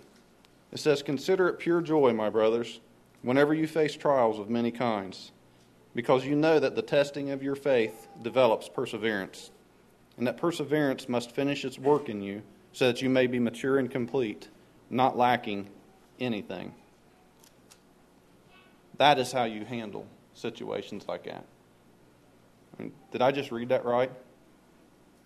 It 0.73 0.79
says, 0.79 1.03
Consider 1.03 1.49
it 1.49 1.59
pure 1.59 1.83
joy, 1.83 2.15
my 2.15 2.31
brothers, 2.31 2.81
whenever 3.21 3.53
you 3.53 3.67
face 3.67 3.95
trials 3.95 4.39
of 4.39 4.49
many 4.49 4.71
kinds 4.71 5.33
because 5.97 6.27
you 6.27 6.37
know 6.37 6.61
that 6.61 6.77
the 6.77 6.83
testing 6.83 7.31
of 7.31 7.43
your 7.43 7.57
faith 7.57 8.07
develops 8.21 8.69
perseverance, 8.69 9.51
and 10.19 10.27
that 10.27 10.37
perseverance 10.37 11.09
must 11.09 11.31
finish 11.33 11.65
its 11.65 11.79
work 11.79 12.11
in 12.11 12.21
you, 12.21 12.43
so 12.75 12.87
that 12.87 13.01
you 13.01 13.09
may 13.09 13.27
be 13.27 13.39
mature 13.39 13.79
and 13.79 13.91
complete, 13.91 14.49
not 14.91 15.17
lacking 15.17 15.67
anything. 16.21 16.75
That 18.99 19.19
is 19.19 19.33
how 19.33 19.45
you 19.45 19.65
handle 19.65 20.07
situations 20.35 21.07
like 21.09 21.25
that. 21.25 21.47
I 22.79 22.83
mean, 22.83 22.93
did 23.11 23.23
I 23.23 23.33
just 23.33 23.51
read 23.51 23.71
that 23.71 23.87
right? 23.87 24.13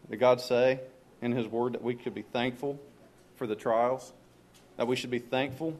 Did 0.08 0.20
God 0.20 0.40
say 0.40 0.78
in 1.20 1.32
His 1.32 1.48
Word 1.48 1.72
that 1.72 1.82
we 1.82 1.96
could 1.96 2.14
be 2.14 2.22
thankful 2.22 2.78
for 3.34 3.48
the 3.48 3.56
trials? 3.56 4.12
That 4.76 4.86
we 4.86 4.94
should 4.94 5.10
be 5.10 5.18
thankful 5.18 5.76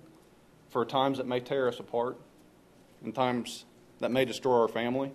for 0.71 0.85
times 0.85 1.19
that 1.19 1.29
may 1.29 1.39
tear 1.39 1.69
us 1.69 1.79
apart 1.79 2.19
and 3.05 3.15
times 3.15 3.65
that 4.01 4.11
may 4.11 4.25
destroy 4.25 4.61
our 4.61 4.69
family? 4.69 5.13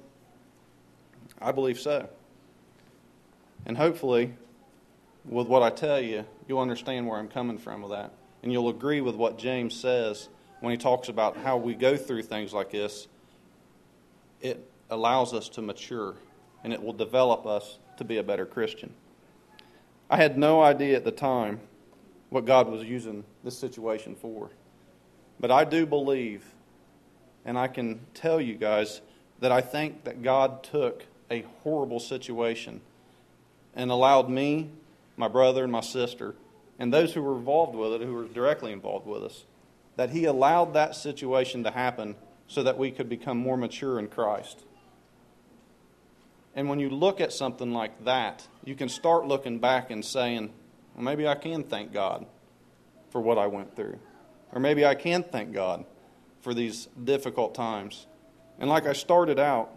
I 1.42 1.52
believe 1.52 1.80
so. 1.80 2.08
And 3.66 3.78
hopefully, 3.78 4.34
with 5.28 5.48
what 5.48 5.64
I 5.64 5.70
tell 5.70 6.00
you, 6.00 6.26
you'll 6.48 6.60
understand 6.60 7.08
where 7.08 7.18
I'm 7.18 7.28
coming 7.28 7.58
from 7.58 7.82
with 7.82 7.92
that. 7.92 8.12
And 8.44 8.52
you'll 8.52 8.70
agree 8.70 9.02
with 9.02 9.16
what 9.16 9.38
James 9.38 9.76
says 9.76 10.30
when 10.60 10.72
he 10.72 10.78
talks 10.78 11.10
about 11.10 11.38
how 11.38 11.58
we 11.58 11.74
go 11.74 11.98
through 11.98 12.24
things 12.24 12.54
like 12.54 12.72
this. 12.72 13.08
It 14.42 14.70
allows 14.90 15.34
us 15.34 15.50
to 15.50 15.62
mature 15.62 16.16
and 16.64 16.72
it 16.72 16.82
will 16.82 16.94
develop 16.94 17.46
us 17.46 17.80
to 17.98 18.04
be 18.04 18.18
a 18.18 18.24
better 18.24 18.46
Christian. 18.46 18.94
I 20.10 20.18
had 20.18 20.38
no 20.38 20.62
idea 20.62 20.96
at 20.96 21.04
the 21.04 21.12
time 21.12 21.60
what 22.30 22.46
God 22.46 22.68
was 22.68 22.84
using 22.84 23.24
this 23.44 23.58
situation 23.58 24.16
for. 24.16 24.50
But 25.40 25.52
I 25.52 25.64
do 25.64 25.86
believe 25.86 26.46
and 27.46 27.58
I 27.58 27.68
can 27.68 28.00
tell 28.14 28.42
you 28.42 28.56
guys 28.56 29.02
that 29.40 29.52
I 29.52 29.62
think 29.62 30.04
that 30.06 30.24
God 30.24 30.64
took 30.64 31.06
a 31.30 31.46
horrible 31.64 32.00
situation 32.00 32.82
and 33.76 33.92
allowed 33.92 34.30
me, 34.30 34.72
my 35.16 35.28
brother, 35.28 35.64
and 35.64 35.72
my 35.72 35.82
sister, 35.82 36.36
and 36.80 36.94
those 36.94 37.14
who 37.14 37.22
were 37.22 37.38
involved 37.38 37.76
with 37.76 37.94
it, 37.94 38.02
who 38.02 38.14
were 38.14 38.26
directly 38.26 38.72
involved 38.72 39.06
with 39.06 39.24
us, 39.24 39.46
that 39.96 40.10
He 40.10 40.26
allowed 40.26 40.74
that 40.74 40.96
situation 40.96 41.64
to 41.64 41.72
happen 41.72 42.16
so 42.48 42.64
that 42.64 42.78
we 42.78 42.92
could 42.92 43.10
become 43.10 43.38
more 43.38 43.58
mature 43.58 44.00
in 44.00 44.08
Christ. 44.08 44.64
And 46.56 46.70
when 46.70 46.80
you 46.80 46.90
look 46.90 47.20
at 47.20 47.34
something 47.34 47.74
like 47.74 48.06
that, 48.06 48.48
you 48.64 48.76
can 48.76 48.90
start 48.90 49.28
looking 49.28 49.60
back 49.60 49.92
and 49.92 50.04
saying, 50.04 50.52
well, 50.96 51.04
maybe 51.04 51.28
I 51.28 51.36
can 51.36 51.64
thank 51.64 51.92
God 51.92 52.26
for 53.10 53.20
what 53.20 53.38
I 53.38 53.48
went 53.48 53.76
through. 53.76 54.00
Or 54.54 54.60
maybe 54.62 54.86
I 54.86 54.96
can 54.96 55.24
thank 55.24 55.54
God 55.54 55.86
for 56.46 56.54
these 56.54 56.88
difficult 57.04 57.56
times. 57.56 58.06
And 58.60 58.70
like 58.70 58.86
I 58.86 58.94
started 58.94 59.40
out, 59.40 59.72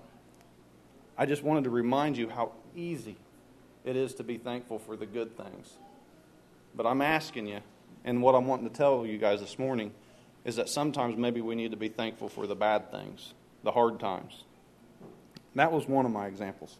I 1.16 1.24
just 1.24 1.42
wanted 1.42 1.64
to 1.64 1.70
remind 1.70 2.18
you 2.18 2.28
how 2.28 2.52
easy 2.76 3.16
it 3.86 3.96
is 3.96 4.12
to 4.16 4.22
be 4.22 4.36
thankful 4.36 4.78
for 4.78 4.94
the 4.94 5.06
good 5.06 5.34
things. 5.34 5.78
But 6.76 6.84
I'm 6.84 7.00
asking 7.00 7.46
you, 7.46 7.60
and 8.04 8.20
what 8.20 8.34
I'm 8.34 8.46
wanting 8.46 8.68
to 8.68 8.76
tell 8.76 9.06
you 9.06 9.16
guys 9.16 9.40
this 9.40 9.58
morning 9.58 9.92
is 10.44 10.56
that 10.56 10.68
sometimes 10.68 11.16
maybe 11.16 11.40
we 11.40 11.54
need 11.54 11.70
to 11.70 11.78
be 11.78 11.88
thankful 11.88 12.28
for 12.28 12.46
the 12.46 12.54
bad 12.54 12.90
things, 12.90 13.32
the 13.64 13.72
hard 13.72 13.98
times. 13.98 14.44
That 15.54 15.72
was 15.72 15.88
one 15.88 16.04
of 16.04 16.12
my 16.12 16.26
examples. 16.26 16.76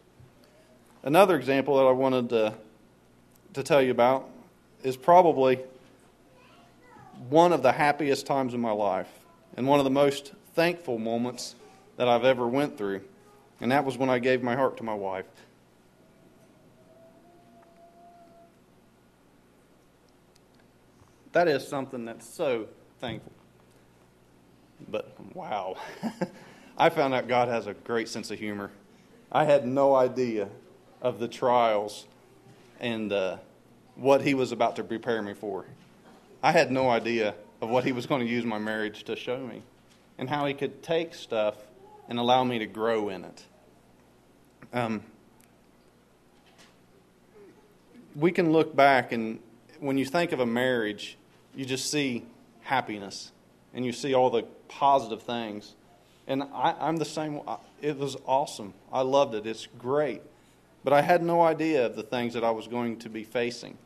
Another 1.01 1.35
example 1.35 1.77
that 1.77 1.85
I 1.85 1.93
wanted 1.93 2.29
to, 2.29 2.53
to 3.55 3.63
tell 3.63 3.81
you 3.81 3.89
about 3.89 4.29
is 4.83 4.95
probably 4.95 5.57
one 7.27 7.53
of 7.53 7.63
the 7.63 7.71
happiest 7.71 8.27
times 8.27 8.53
in 8.53 8.59
my 8.59 8.71
life 8.71 9.09
and 9.59 9.67
one 9.67 9.77
of 9.77 9.83
the 9.83 9.89
most 9.91 10.31
thankful 10.53 10.97
moments 10.97 11.53
that 11.97 12.07
I've 12.07 12.23
ever 12.23 12.47
went 12.47 12.77
through. 12.77 13.01
And 13.59 13.73
that 13.73 13.83
was 13.83 13.97
when 13.97 14.09
I 14.09 14.17
gave 14.17 14.41
my 14.41 14.55
heart 14.55 14.77
to 14.77 14.83
my 14.83 14.93
wife. 14.93 15.25
That 21.33 21.49
is 21.49 21.67
something 21.67 22.05
that's 22.05 22.25
so 22.25 22.67
thankful. 23.01 23.33
But 24.87 25.13
wow. 25.33 25.75
I 26.77 26.89
found 26.89 27.13
out 27.13 27.27
God 27.27 27.49
has 27.49 27.67
a 27.67 27.73
great 27.73 28.07
sense 28.07 28.31
of 28.31 28.39
humor. 28.39 28.71
I 29.29 29.43
had 29.43 29.67
no 29.67 29.93
idea 29.93 30.47
of 31.01 31.19
the 31.19 31.27
trials 31.27 32.07
and 32.79 33.11
uh, 33.11 33.39
what 33.95 34.21
He 34.21 34.35
was 34.35 34.53
about 34.53 34.77
to 34.77 34.85
prepare 34.85 35.21
me 35.21 35.33
for. 35.33 35.65
I 36.41 36.53
had 36.53 36.71
no 36.71 36.89
idea 36.89 37.35
of 37.61 37.69
what 37.69 37.83
He 37.83 37.91
was 37.91 38.05
going 38.05 38.21
to 38.21 38.27
use 38.27 38.45
my 38.45 38.59
marriage 38.59 39.03
to 39.05 39.15
show 39.15 39.39
me 39.39 39.61
and 40.17 40.29
how 40.29 40.45
He 40.45 40.53
could 40.53 40.83
take 40.83 41.13
stuff 41.13 41.55
and 42.07 42.19
allow 42.19 42.43
me 42.43 42.59
to 42.59 42.65
grow 42.65 43.09
in 43.09 43.23
it. 43.23 43.43
Um, 44.73 45.01
we 48.15 48.31
can 48.31 48.51
look 48.51 48.75
back, 48.75 49.11
and 49.11 49.39
when 49.79 49.97
you 49.97 50.05
think 50.05 50.31
of 50.31 50.39
a 50.39 50.45
marriage, 50.45 51.17
you 51.55 51.65
just 51.65 51.89
see 51.89 52.25
happiness 52.61 53.31
and 53.73 53.85
you 53.85 53.91
see 53.91 54.13
all 54.13 54.29
the 54.29 54.43
positive 54.67 55.21
things. 55.23 55.75
And 56.27 56.43
I, 56.43 56.75
I'm 56.79 56.97
the 56.97 57.05
same. 57.05 57.41
It 57.81 57.97
was 57.97 58.17
awesome. 58.25 58.73
I 58.91 59.01
loved 59.01 59.35
it. 59.35 59.47
It's 59.47 59.67
great. 59.77 60.21
But 60.83 60.93
I 60.93 61.01
had 61.01 61.23
no 61.23 61.41
idea 61.41 61.85
of 61.85 61.95
the 61.95 62.03
things 62.03 62.33
that 62.33 62.43
I 62.43 62.51
was 62.51 62.67
going 62.67 62.99
to 62.99 63.09
be 63.09 63.23
facing. 63.23 63.77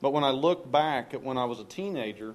But 0.00 0.12
when 0.12 0.24
I 0.24 0.30
look 0.30 0.70
back 0.70 1.14
at 1.14 1.22
when 1.22 1.36
I 1.36 1.44
was 1.44 1.60
a 1.60 1.64
teenager 1.64 2.34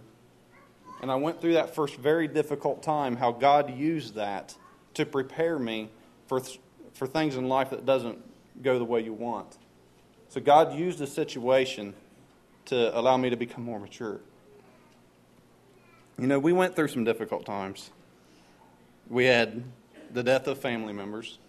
and 1.01 1.12
I 1.12 1.15
went 1.15 1.39
through 1.39 1.53
that 1.53 1.75
first 1.75 1.96
very 1.96 2.27
difficult 2.27 2.84
time, 2.84 3.15
how 3.15 3.32
God 3.32 3.75
used 3.75 4.15
that 4.15 4.56
to 4.96 5.06
prepare 5.06 5.58
me 5.58 5.89
for, 6.27 6.41
for 6.94 7.08
things 7.08 7.36
in 7.36 7.48
life 7.48 7.70
that 7.70 7.86
doesn't 7.86 8.20
go 8.62 8.77
the 8.77 8.86
way 8.86 9.01
you 9.01 9.13
want. 9.13 9.58
So 10.29 10.41
God 10.41 10.77
used 10.77 11.01
a 11.01 11.08
situation 11.08 11.94
to 12.65 12.98
allow 12.98 13.18
me 13.18 13.29
to 13.29 13.36
become 13.36 13.63
more 13.63 13.79
mature. 13.79 14.20
You 16.20 16.27
know, 16.27 16.38
we 16.38 16.51
went 16.51 16.75
through 16.75 16.90
some 16.90 17.03
difficult 17.03 17.46
times. 17.46 17.92
We 19.09 19.25
had 19.25 19.64
the 20.12 20.22
death 20.22 20.48
of 20.48 20.59
family 20.59 20.94
members, 20.94 21.40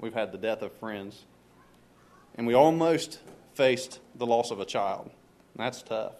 we've 0.00 0.14
had 0.14 0.32
the 0.32 0.38
death 0.38 0.62
of 0.62 0.72
friends, 0.72 1.24
and 2.34 2.46
we 2.46 2.54
almost 2.54 3.20
faced 3.54 4.00
the 4.16 4.26
loss 4.26 4.50
of 4.50 4.58
a 4.58 4.64
child. 4.64 5.10
That's 5.54 5.82
tough. 5.82 6.14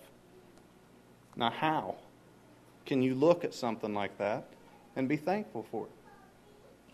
Now, 1.37 1.51
how 1.51 1.97
can 2.87 3.03
you 3.03 3.15
look 3.15 3.45
at 3.45 3.55
something 3.55 3.95
like 3.95 4.19
that 4.19 4.45
and 4.97 5.09
be 5.09 5.17
thankful 5.17 5.67
for 5.71 5.87
it? 5.87 5.93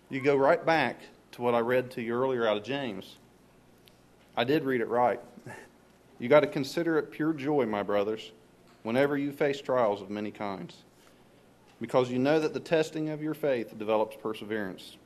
You 0.09 0.20
go 0.20 0.37
right 0.37 0.64
back 0.64 1.00
to 1.33 1.42
what 1.42 1.55
I 1.55 1.61
read 1.61 1.90
to 1.92 2.03
you 2.03 2.14
earlier 2.14 2.46
out 2.46 2.57
of 2.57 2.64
James. 2.64 3.16
I 4.37 4.44
did 4.44 4.64
read 4.64 4.81
it 4.81 4.88
right. 4.88 5.20
You 6.18 6.29
got 6.29 6.40
to 6.40 6.46
consider 6.46 6.98
it 6.98 7.11
pure 7.11 7.33
joy, 7.33 7.66
my 7.66 7.83
brothers, 7.83 8.33
whenever 8.83 9.16
you 9.16 9.33
face 9.33 9.61
trials 9.61 10.03
of 10.03 10.11
many 10.11 10.31
kinds, 10.31 10.76
because 11.81 12.11
you 12.11 12.18
know 12.18 12.40
that 12.40 12.55
the 12.55 12.61
testing 12.61 13.09
of 13.09 13.22
your 13.22 13.35
faith 13.35 13.79
develops 13.79 14.16
perseverance, 14.16 14.96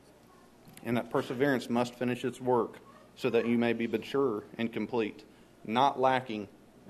and 0.83 0.97
that 0.97 1.09
perseverance 1.09 1.69
must 1.69 1.95
finish 1.95 2.25
its 2.25 2.41
work 2.41 2.79
so 3.15 3.29
that 3.29 3.47
you 3.47 3.57
may 3.57 3.73
be 3.73 3.87
mature 3.87 4.43
and 4.57 4.73
complete, 4.73 5.23
not 5.65 5.99
lacking 5.99 6.47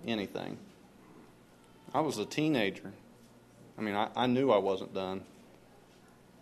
anything. 0.07 0.57
I 1.93 2.01
was 2.01 2.17
a 2.17 2.25
teenager. 2.25 2.93
I 3.77 3.81
mean, 3.81 3.95
I, 3.95 4.09
I 4.15 4.27
knew 4.27 4.51
I 4.51 4.57
wasn't 4.57 4.93
done. 4.93 5.21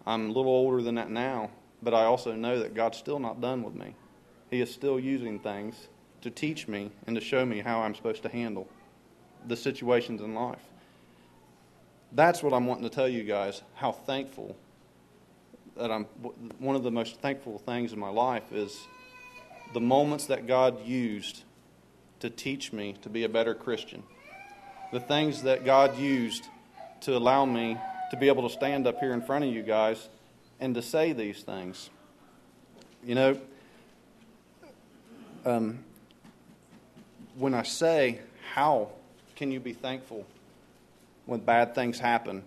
I'm 0.05 0.29
a 0.29 0.33
little 0.33 0.51
older 0.51 0.81
than 0.81 0.95
that 0.95 1.09
now, 1.09 1.49
but 1.81 1.93
I 1.93 2.03
also 2.03 2.33
know 2.33 2.59
that 2.59 2.73
God's 2.73 2.97
still 2.97 3.19
not 3.19 3.41
done 3.41 3.63
with 3.63 3.73
me. 3.73 3.95
He 4.51 4.61
is 4.61 4.71
still 4.71 4.99
using 4.99 5.39
things 5.39 5.87
to 6.21 6.29
teach 6.29 6.67
me 6.67 6.91
and 7.07 7.15
to 7.15 7.21
show 7.21 7.45
me 7.45 7.59
how 7.59 7.81
I'm 7.81 7.95
supposed 7.95 8.23
to 8.23 8.29
handle 8.29 8.67
the 9.47 9.55
situations 9.55 10.21
in 10.21 10.35
life. 10.35 10.61
That's 12.11 12.43
what 12.43 12.53
I'm 12.53 12.67
wanting 12.67 12.83
to 12.83 12.89
tell 12.89 13.07
you 13.07 13.23
guys 13.23 13.61
how 13.75 13.91
thankful 13.91 14.55
that 15.75 15.91
I'm 15.91 16.03
one 16.59 16.75
of 16.75 16.83
the 16.83 16.91
most 16.91 17.19
thankful 17.19 17.57
things 17.57 17.93
in 17.93 17.99
my 17.99 18.09
life 18.09 18.51
is 18.51 18.85
the 19.73 19.81
moments 19.81 20.27
that 20.27 20.45
God 20.45 20.85
used 20.85 21.43
to 22.19 22.29
teach 22.29 22.71
me 22.71 22.95
to 23.01 23.09
be 23.09 23.23
a 23.23 23.29
better 23.29 23.55
Christian. 23.55 24.03
The 24.91 24.99
things 24.99 25.41
that 25.41 25.65
God 25.65 25.97
used 25.97 26.47
to 27.03 27.17
allow 27.17 27.45
me 27.45 27.77
to 28.11 28.17
be 28.17 28.27
able 28.27 28.47
to 28.47 28.53
stand 28.53 28.87
up 28.87 28.99
here 28.99 29.13
in 29.13 29.21
front 29.21 29.43
of 29.43 29.51
you 29.51 29.61
guys 29.61 30.09
and 30.59 30.75
to 30.75 30.81
say 30.81 31.13
these 31.13 31.41
things. 31.41 31.89
You 33.03 33.15
know, 33.15 33.41
um, 35.45 35.83
when 37.35 37.53
I 37.53 37.63
say 37.63 38.19
how 38.53 38.89
can 39.35 39.51
you 39.51 39.59
be 39.59 39.73
thankful 39.73 40.25
when 41.25 41.39
bad 41.39 41.75
things 41.75 41.99
happen? 41.99 42.43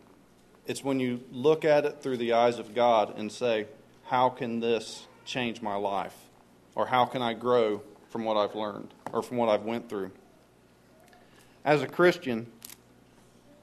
It's 0.67 0.83
when 0.83 1.01
you 1.01 1.21
look 1.31 1.65
at 1.65 1.85
it 1.85 2.01
through 2.01 2.17
the 2.17 2.33
eyes 2.33 2.59
of 2.59 2.75
God 2.75 3.19
and 3.19 3.31
say, 3.31 3.67
How 4.05 4.29
can 4.29 4.61
this 4.61 5.07
change 5.25 5.61
my 5.61 5.77
life? 5.77 6.17
Or 6.75 6.87
how 6.87 7.05
can 7.05 7.23
I 7.23 7.35
grow 7.35 7.83
from 8.09 8.25
what 8.25 8.37
I've 8.37 8.55
learned 8.55 8.89
or 9.13 9.23
from 9.23 9.37
what 9.37 9.49
I've 9.49 9.65
went 9.65 9.89
through? 9.89 10.11
As 11.65 11.83
a 11.83 11.87
Christian, 11.87 12.47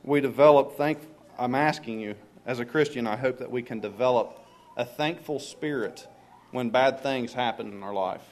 we 0.04 0.22
develop 0.22 0.78
thank 0.78 1.00
I'm 1.38 1.56
asking 1.56 2.00
you, 2.00 2.16
as 2.46 2.60
a 2.60 2.66
Christian, 2.66 3.08
I 3.08 3.16
hope 3.16 3.39
that 3.39 3.50
we 3.50 3.63
can 3.63 3.80
develop 3.80 4.39
a 4.78 4.86
thankful 4.86 5.39
spirit 5.39 6.08
when 6.52 6.70
bad 6.70 7.02
things 7.02 7.34
happen 7.34 7.72
in 7.72 7.82
our 7.82 7.94
life, 7.94 8.26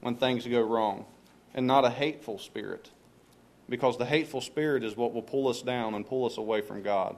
when 0.00 0.16
things 0.16 0.46
go 0.46 0.60
wrong, 0.60 1.04
and 1.54 1.66
not 1.66 1.84
a 1.84 1.90
hateful 1.90 2.38
spirit 2.38 2.90
because 3.70 3.96
the 3.96 4.04
hateful 4.04 4.40
spirit 4.40 4.82
is 4.82 4.96
what 4.96 5.14
will 5.14 5.22
pull 5.22 5.48
us 5.48 5.62
down 5.62 5.94
and 5.94 6.06
pull 6.06 6.26
us 6.26 6.36
away 6.36 6.60
from 6.60 6.82
God. 6.82 7.16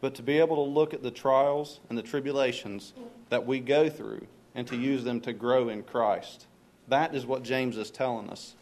But 0.00 0.16
to 0.16 0.22
be 0.22 0.38
able 0.38 0.56
to 0.56 0.70
look 0.70 0.92
at 0.92 1.02
the 1.02 1.10
trials 1.10 1.80
and 1.88 1.96
the 1.96 2.02
tribulations 2.02 2.92
that 3.30 3.46
we 3.46 3.60
go 3.60 3.88
through 3.88 4.26
and 4.54 4.66
to 4.66 4.76
use 4.76 5.04
them 5.04 5.20
to 5.22 5.32
grow 5.32 5.68
in 5.68 5.84
Christ, 5.84 6.46
that 6.88 7.14
is 7.14 7.24
what 7.24 7.44
James 7.44 7.78
is 7.78 7.90
telling 7.90 8.28
us, 8.28 8.56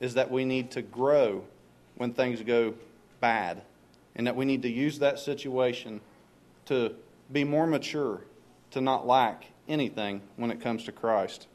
is 0.00 0.14
that 0.14 0.30
we 0.30 0.44
need 0.44 0.72
to 0.72 0.82
grow 0.82 1.44
when 1.94 2.12
things 2.12 2.42
go 2.42 2.74
bad, 3.20 3.62
and 4.16 4.26
that 4.26 4.36
we 4.36 4.44
need 4.44 4.62
to 4.62 4.70
use 4.70 4.98
that 4.98 5.18
situation 5.18 6.00
to 6.66 6.94
be 7.30 7.44
more 7.44 7.66
mature, 7.66 8.22
to 8.70 8.80
not 8.80 9.06
lack 9.06 9.46
anything 9.68 10.22
when 10.36 10.50
it 10.50 10.60
comes 10.60 10.84
to 10.84 10.92
Christ. 10.92 11.46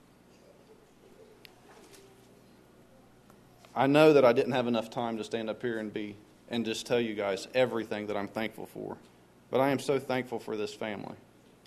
I 3.76 3.86
know 3.86 4.14
that 4.14 4.26
I 4.26 4.34
didn't 4.34 4.54
have 4.54 4.68
enough 4.68 4.90
time 4.90 5.18
to 5.18 5.24
stand 5.24 5.50
up 5.50 5.62
here 5.62 5.78
and 5.78 5.94
be 5.94 6.16
and 6.50 6.66
just 6.66 6.88
tell 6.88 7.00
you 7.00 7.14
guys 7.14 7.48
everything 7.54 8.08
that 8.08 8.18
I'm 8.18 8.28
thankful 8.28 8.66
for. 8.66 8.98
But 9.52 9.62
I 9.62 9.70
am 9.70 9.80
so 9.80 10.00
thankful 10.00 10.40
for 10.40 10.58
this 10.58 10.74
family. 10.74 11.16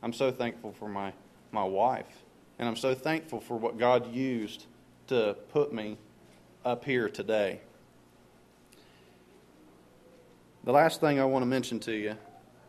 I'm 0.03 0.12
so 0.12 0.31
thankful 0.31 0.72
for 0.72 0.88
my, 0.88 1.12
my 1.53 1.64
wife. 1.64 2.24
And 2.59 2.68
I'm 2.68 2.76
so 2.76 2.94
thankful 2.94 3.40
for 3.40 3.57
what 3.57 3.79
God 3.79 4.12
used 4.12 4.66
to 5.09 5.37
put 5.53 5.72
me 5.72 5.98
up 6.64 6.85
here 6.85 7.09
today. 7.09 7.61
The 10.62 10.73
last 10.73 11.01
thing 11.01 11.18
I 11.18 11.25
want 11.25 11.42
to 11.42 11.46
mention 11.46 11.81
to 11.81 11.92
you, 11.92 12.16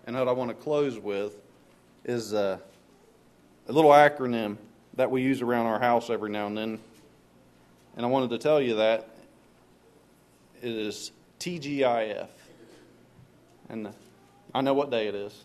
and 0.08 0.16
what 0.16 0.30
I 0.30 0.32
want 0.32 0.50
to 0.50 0.56
close 0.56 0.98
with, 0.98 1.36
is 2.06 2.34
uh, 2.34 2.58
a 3.68 3.72
little 3.72 3.92
acronym 3.92 4.56
that 4.96 5.12
we 5.12 5.22
use 5.22 5.42
around 5.42 5.66
our 5.66 5.78
house 5.78 6.10
every 6.10 6.30
now 6.30 6.48
and 6.48 6.58
then. 6.58 6.80
And 7.98 8.06
I 8.06 8.10
wanted 8.10 8.30
to 8.30 8.38
tell 8.38 8.62
you 8.62 8.76
that 8.76 9.10
it 10.62 10.72
is 10.72 11.12
TGIF. 11.42 12.30
And 13.68 13.90
I 14.56 14.62
know 14.62 14.74
what 14.74 14.90
day 14.90 15.08
it 15.08 15.16
is. 15.16 15.44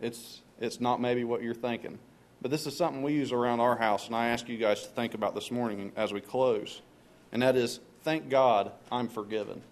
It's, 0.00 0.42
it's 0.60 0.80
not 0.80 1.00
maybe 1.00 1.22
what 1.22 1.42
you're 1.42 1.54
thinking. 1.54 2.00
But 2.42 2.50
this 2.50 2.66
is 2.66 2.76
something 2.76 3.04
we 3.04 3.12
use 3.12 3.30
around 3.30 3.60
our 3.60 3.76
house, 3.76 4.08
and 4.08 4.16
I 4.16 4.30
ask 4.30 4.48
you 4.48 4.58
guys 4.58 4.82
to 4.82 4.88
think 4.88 5.14
about 5.14 5.36
this 5.36 5.52
morning 5.52 5.92
as 5.94 6.12
we 6.12 6.20
close. 6.20 6.82
And 7.30 7.40
that 7.42 7.54
is, 7.54 7.78
thank 8.02 8.28
God 8.28 8.72
I'm 8.90 9.08
forgiven. 9.08 9.62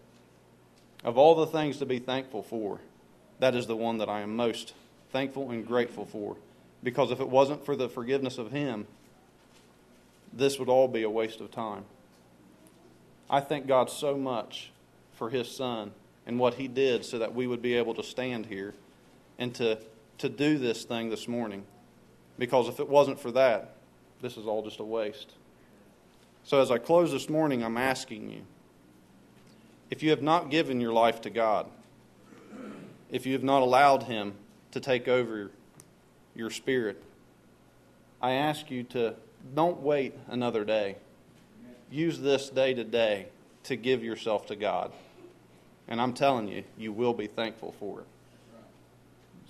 Of 1.04 1.18
all 1.18 1.34
the 1.34 1.46
things 1.46 1.78
to 1.78 1.86
be 1.86 1.98
thankful 1.98 2.42
for, 2.42 2.80
that 3.40 3.54
is 3.54 3.66
the 3.66 3.76
one 3.76 3.98
that 3.98 4.08
I 4.08 4.20
am 4.20 4.36
most 4.36 4.74
thankful 5.10 5.50
and 5.50 5.66
grateful 5.66 6.06
for. 6.06 6.36
Because 6.82 7.10
if 7.10 7.20
it 7.20 7.28
wasn't 7.28 7.64
for 7.64 7.76
the 7.76 7.88
forgiveness 7.88 8.38
of 8.38 8.50
Him, 8.50 8.86
this 10.32 10.58
would 10.58 10.68
all 10.68 10.88
be 10.88 11.02
a 11.02 11.10
waste 11.10 11.40
of 11.40 11.50
time. 11.50 11.84
I 13.28 13.40
thank 13.40 13.66
God 13.66 13.90
so 13.90 14.16
much 14.16 14.70
for 15.14 15.30
His 15.30 15.50
Son 15.50 15.92
and 16.26 16.38
what 16.38 16.54
He 16.54 16.68
did 16.68 17.04
so 17.04 17.18
that 17.18 17.34
we 17.34 17.46
would 17.46 17.62
be 17.62 17.74
able 17.74 17.94
to 17.94 18.02
stand 18.02 18.46
here 18.46 18.74
and 19.38 19.54
to, 19.56 19.78
to 20.18 20.28
do 20.28 20.58
this 20.58 20.84
thing 20.84 21.10
this 21.10 21.26
morning. 21.26 21.64
Because 22.38 22.68
if 22.68 22.80
it 22.80 22.88
wasn't 22.88 23.20
for 23.20 23.30
that, 23.32 23.76
this 24.20 24.36
is 24.36 24.46
all 24.46 24.62
just 24.62 24.80
a 24.80 24.84
waste. 24.84 25.32
So 26.44 26.60
as 26.60 26.70
I 26.70 26.78
close 26.78 27.12
this 27.12 27.28
morning, 27.28 27.62
I'm 27.62 27.76
asking 27.76 28.30
you 28.30 28.42
if 29.92 30.02
you 30.02 30.08
have 30.08 30.22
not 30.22 30.48
given 30.48 30.80
your 30.80 30.94
life 30.94 31.20
to 31.20 31.28
God, 31.28 31.66
if 33.10 33.26
you 33.26 33.34
have 33.34 33.42
not 33.42 33.60
allowed 33.60 34.04
Him 34.04 34.32
to 34.70 34.80
take 34.80 35.06
over 35.06 35.50
your 36.34 36.48
spirit, 36.48 37.02
I 38.22 38.32
ask 38.32 38.70
you 38.70 38.84
to 38.84 39.14
don't 39.54 39.80
wait 39.80 40.14
another 40.28 40.64
day. 40.64 40.96
Use 41.90 42.18
this 42.18 42.48
day 42.48 42.72
to 42.72 42.84
day 42.84 43.26
to 43.64 43.76
give 43.76 44.02
yourself 44.02 44.46
to 44.46 44.56
God. 44.56 44.92
And 45.88 46.00
I'm 46.00 46.14
telling 46.14 46.48
you, 46.48 46.64
you 46.78 46.90
will 46.90 47.12
be 47.12 47.26
thankful 47.26 47.74
for 47.78 48.00
it. 48.00 48.06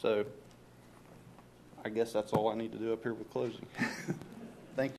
So, 0.00 0.24
I 1.84 1.88
guess 1.88 2.12
that's 2.12 2.32
all 2.32 2.48
I 2.48 2.56
need 2.56 2.72
to 2.72 2.78
do 2.78 2.92
up 2.92 3.04
here 3.04 3.14
with 3.14 3.30
closing. 3.30 3.66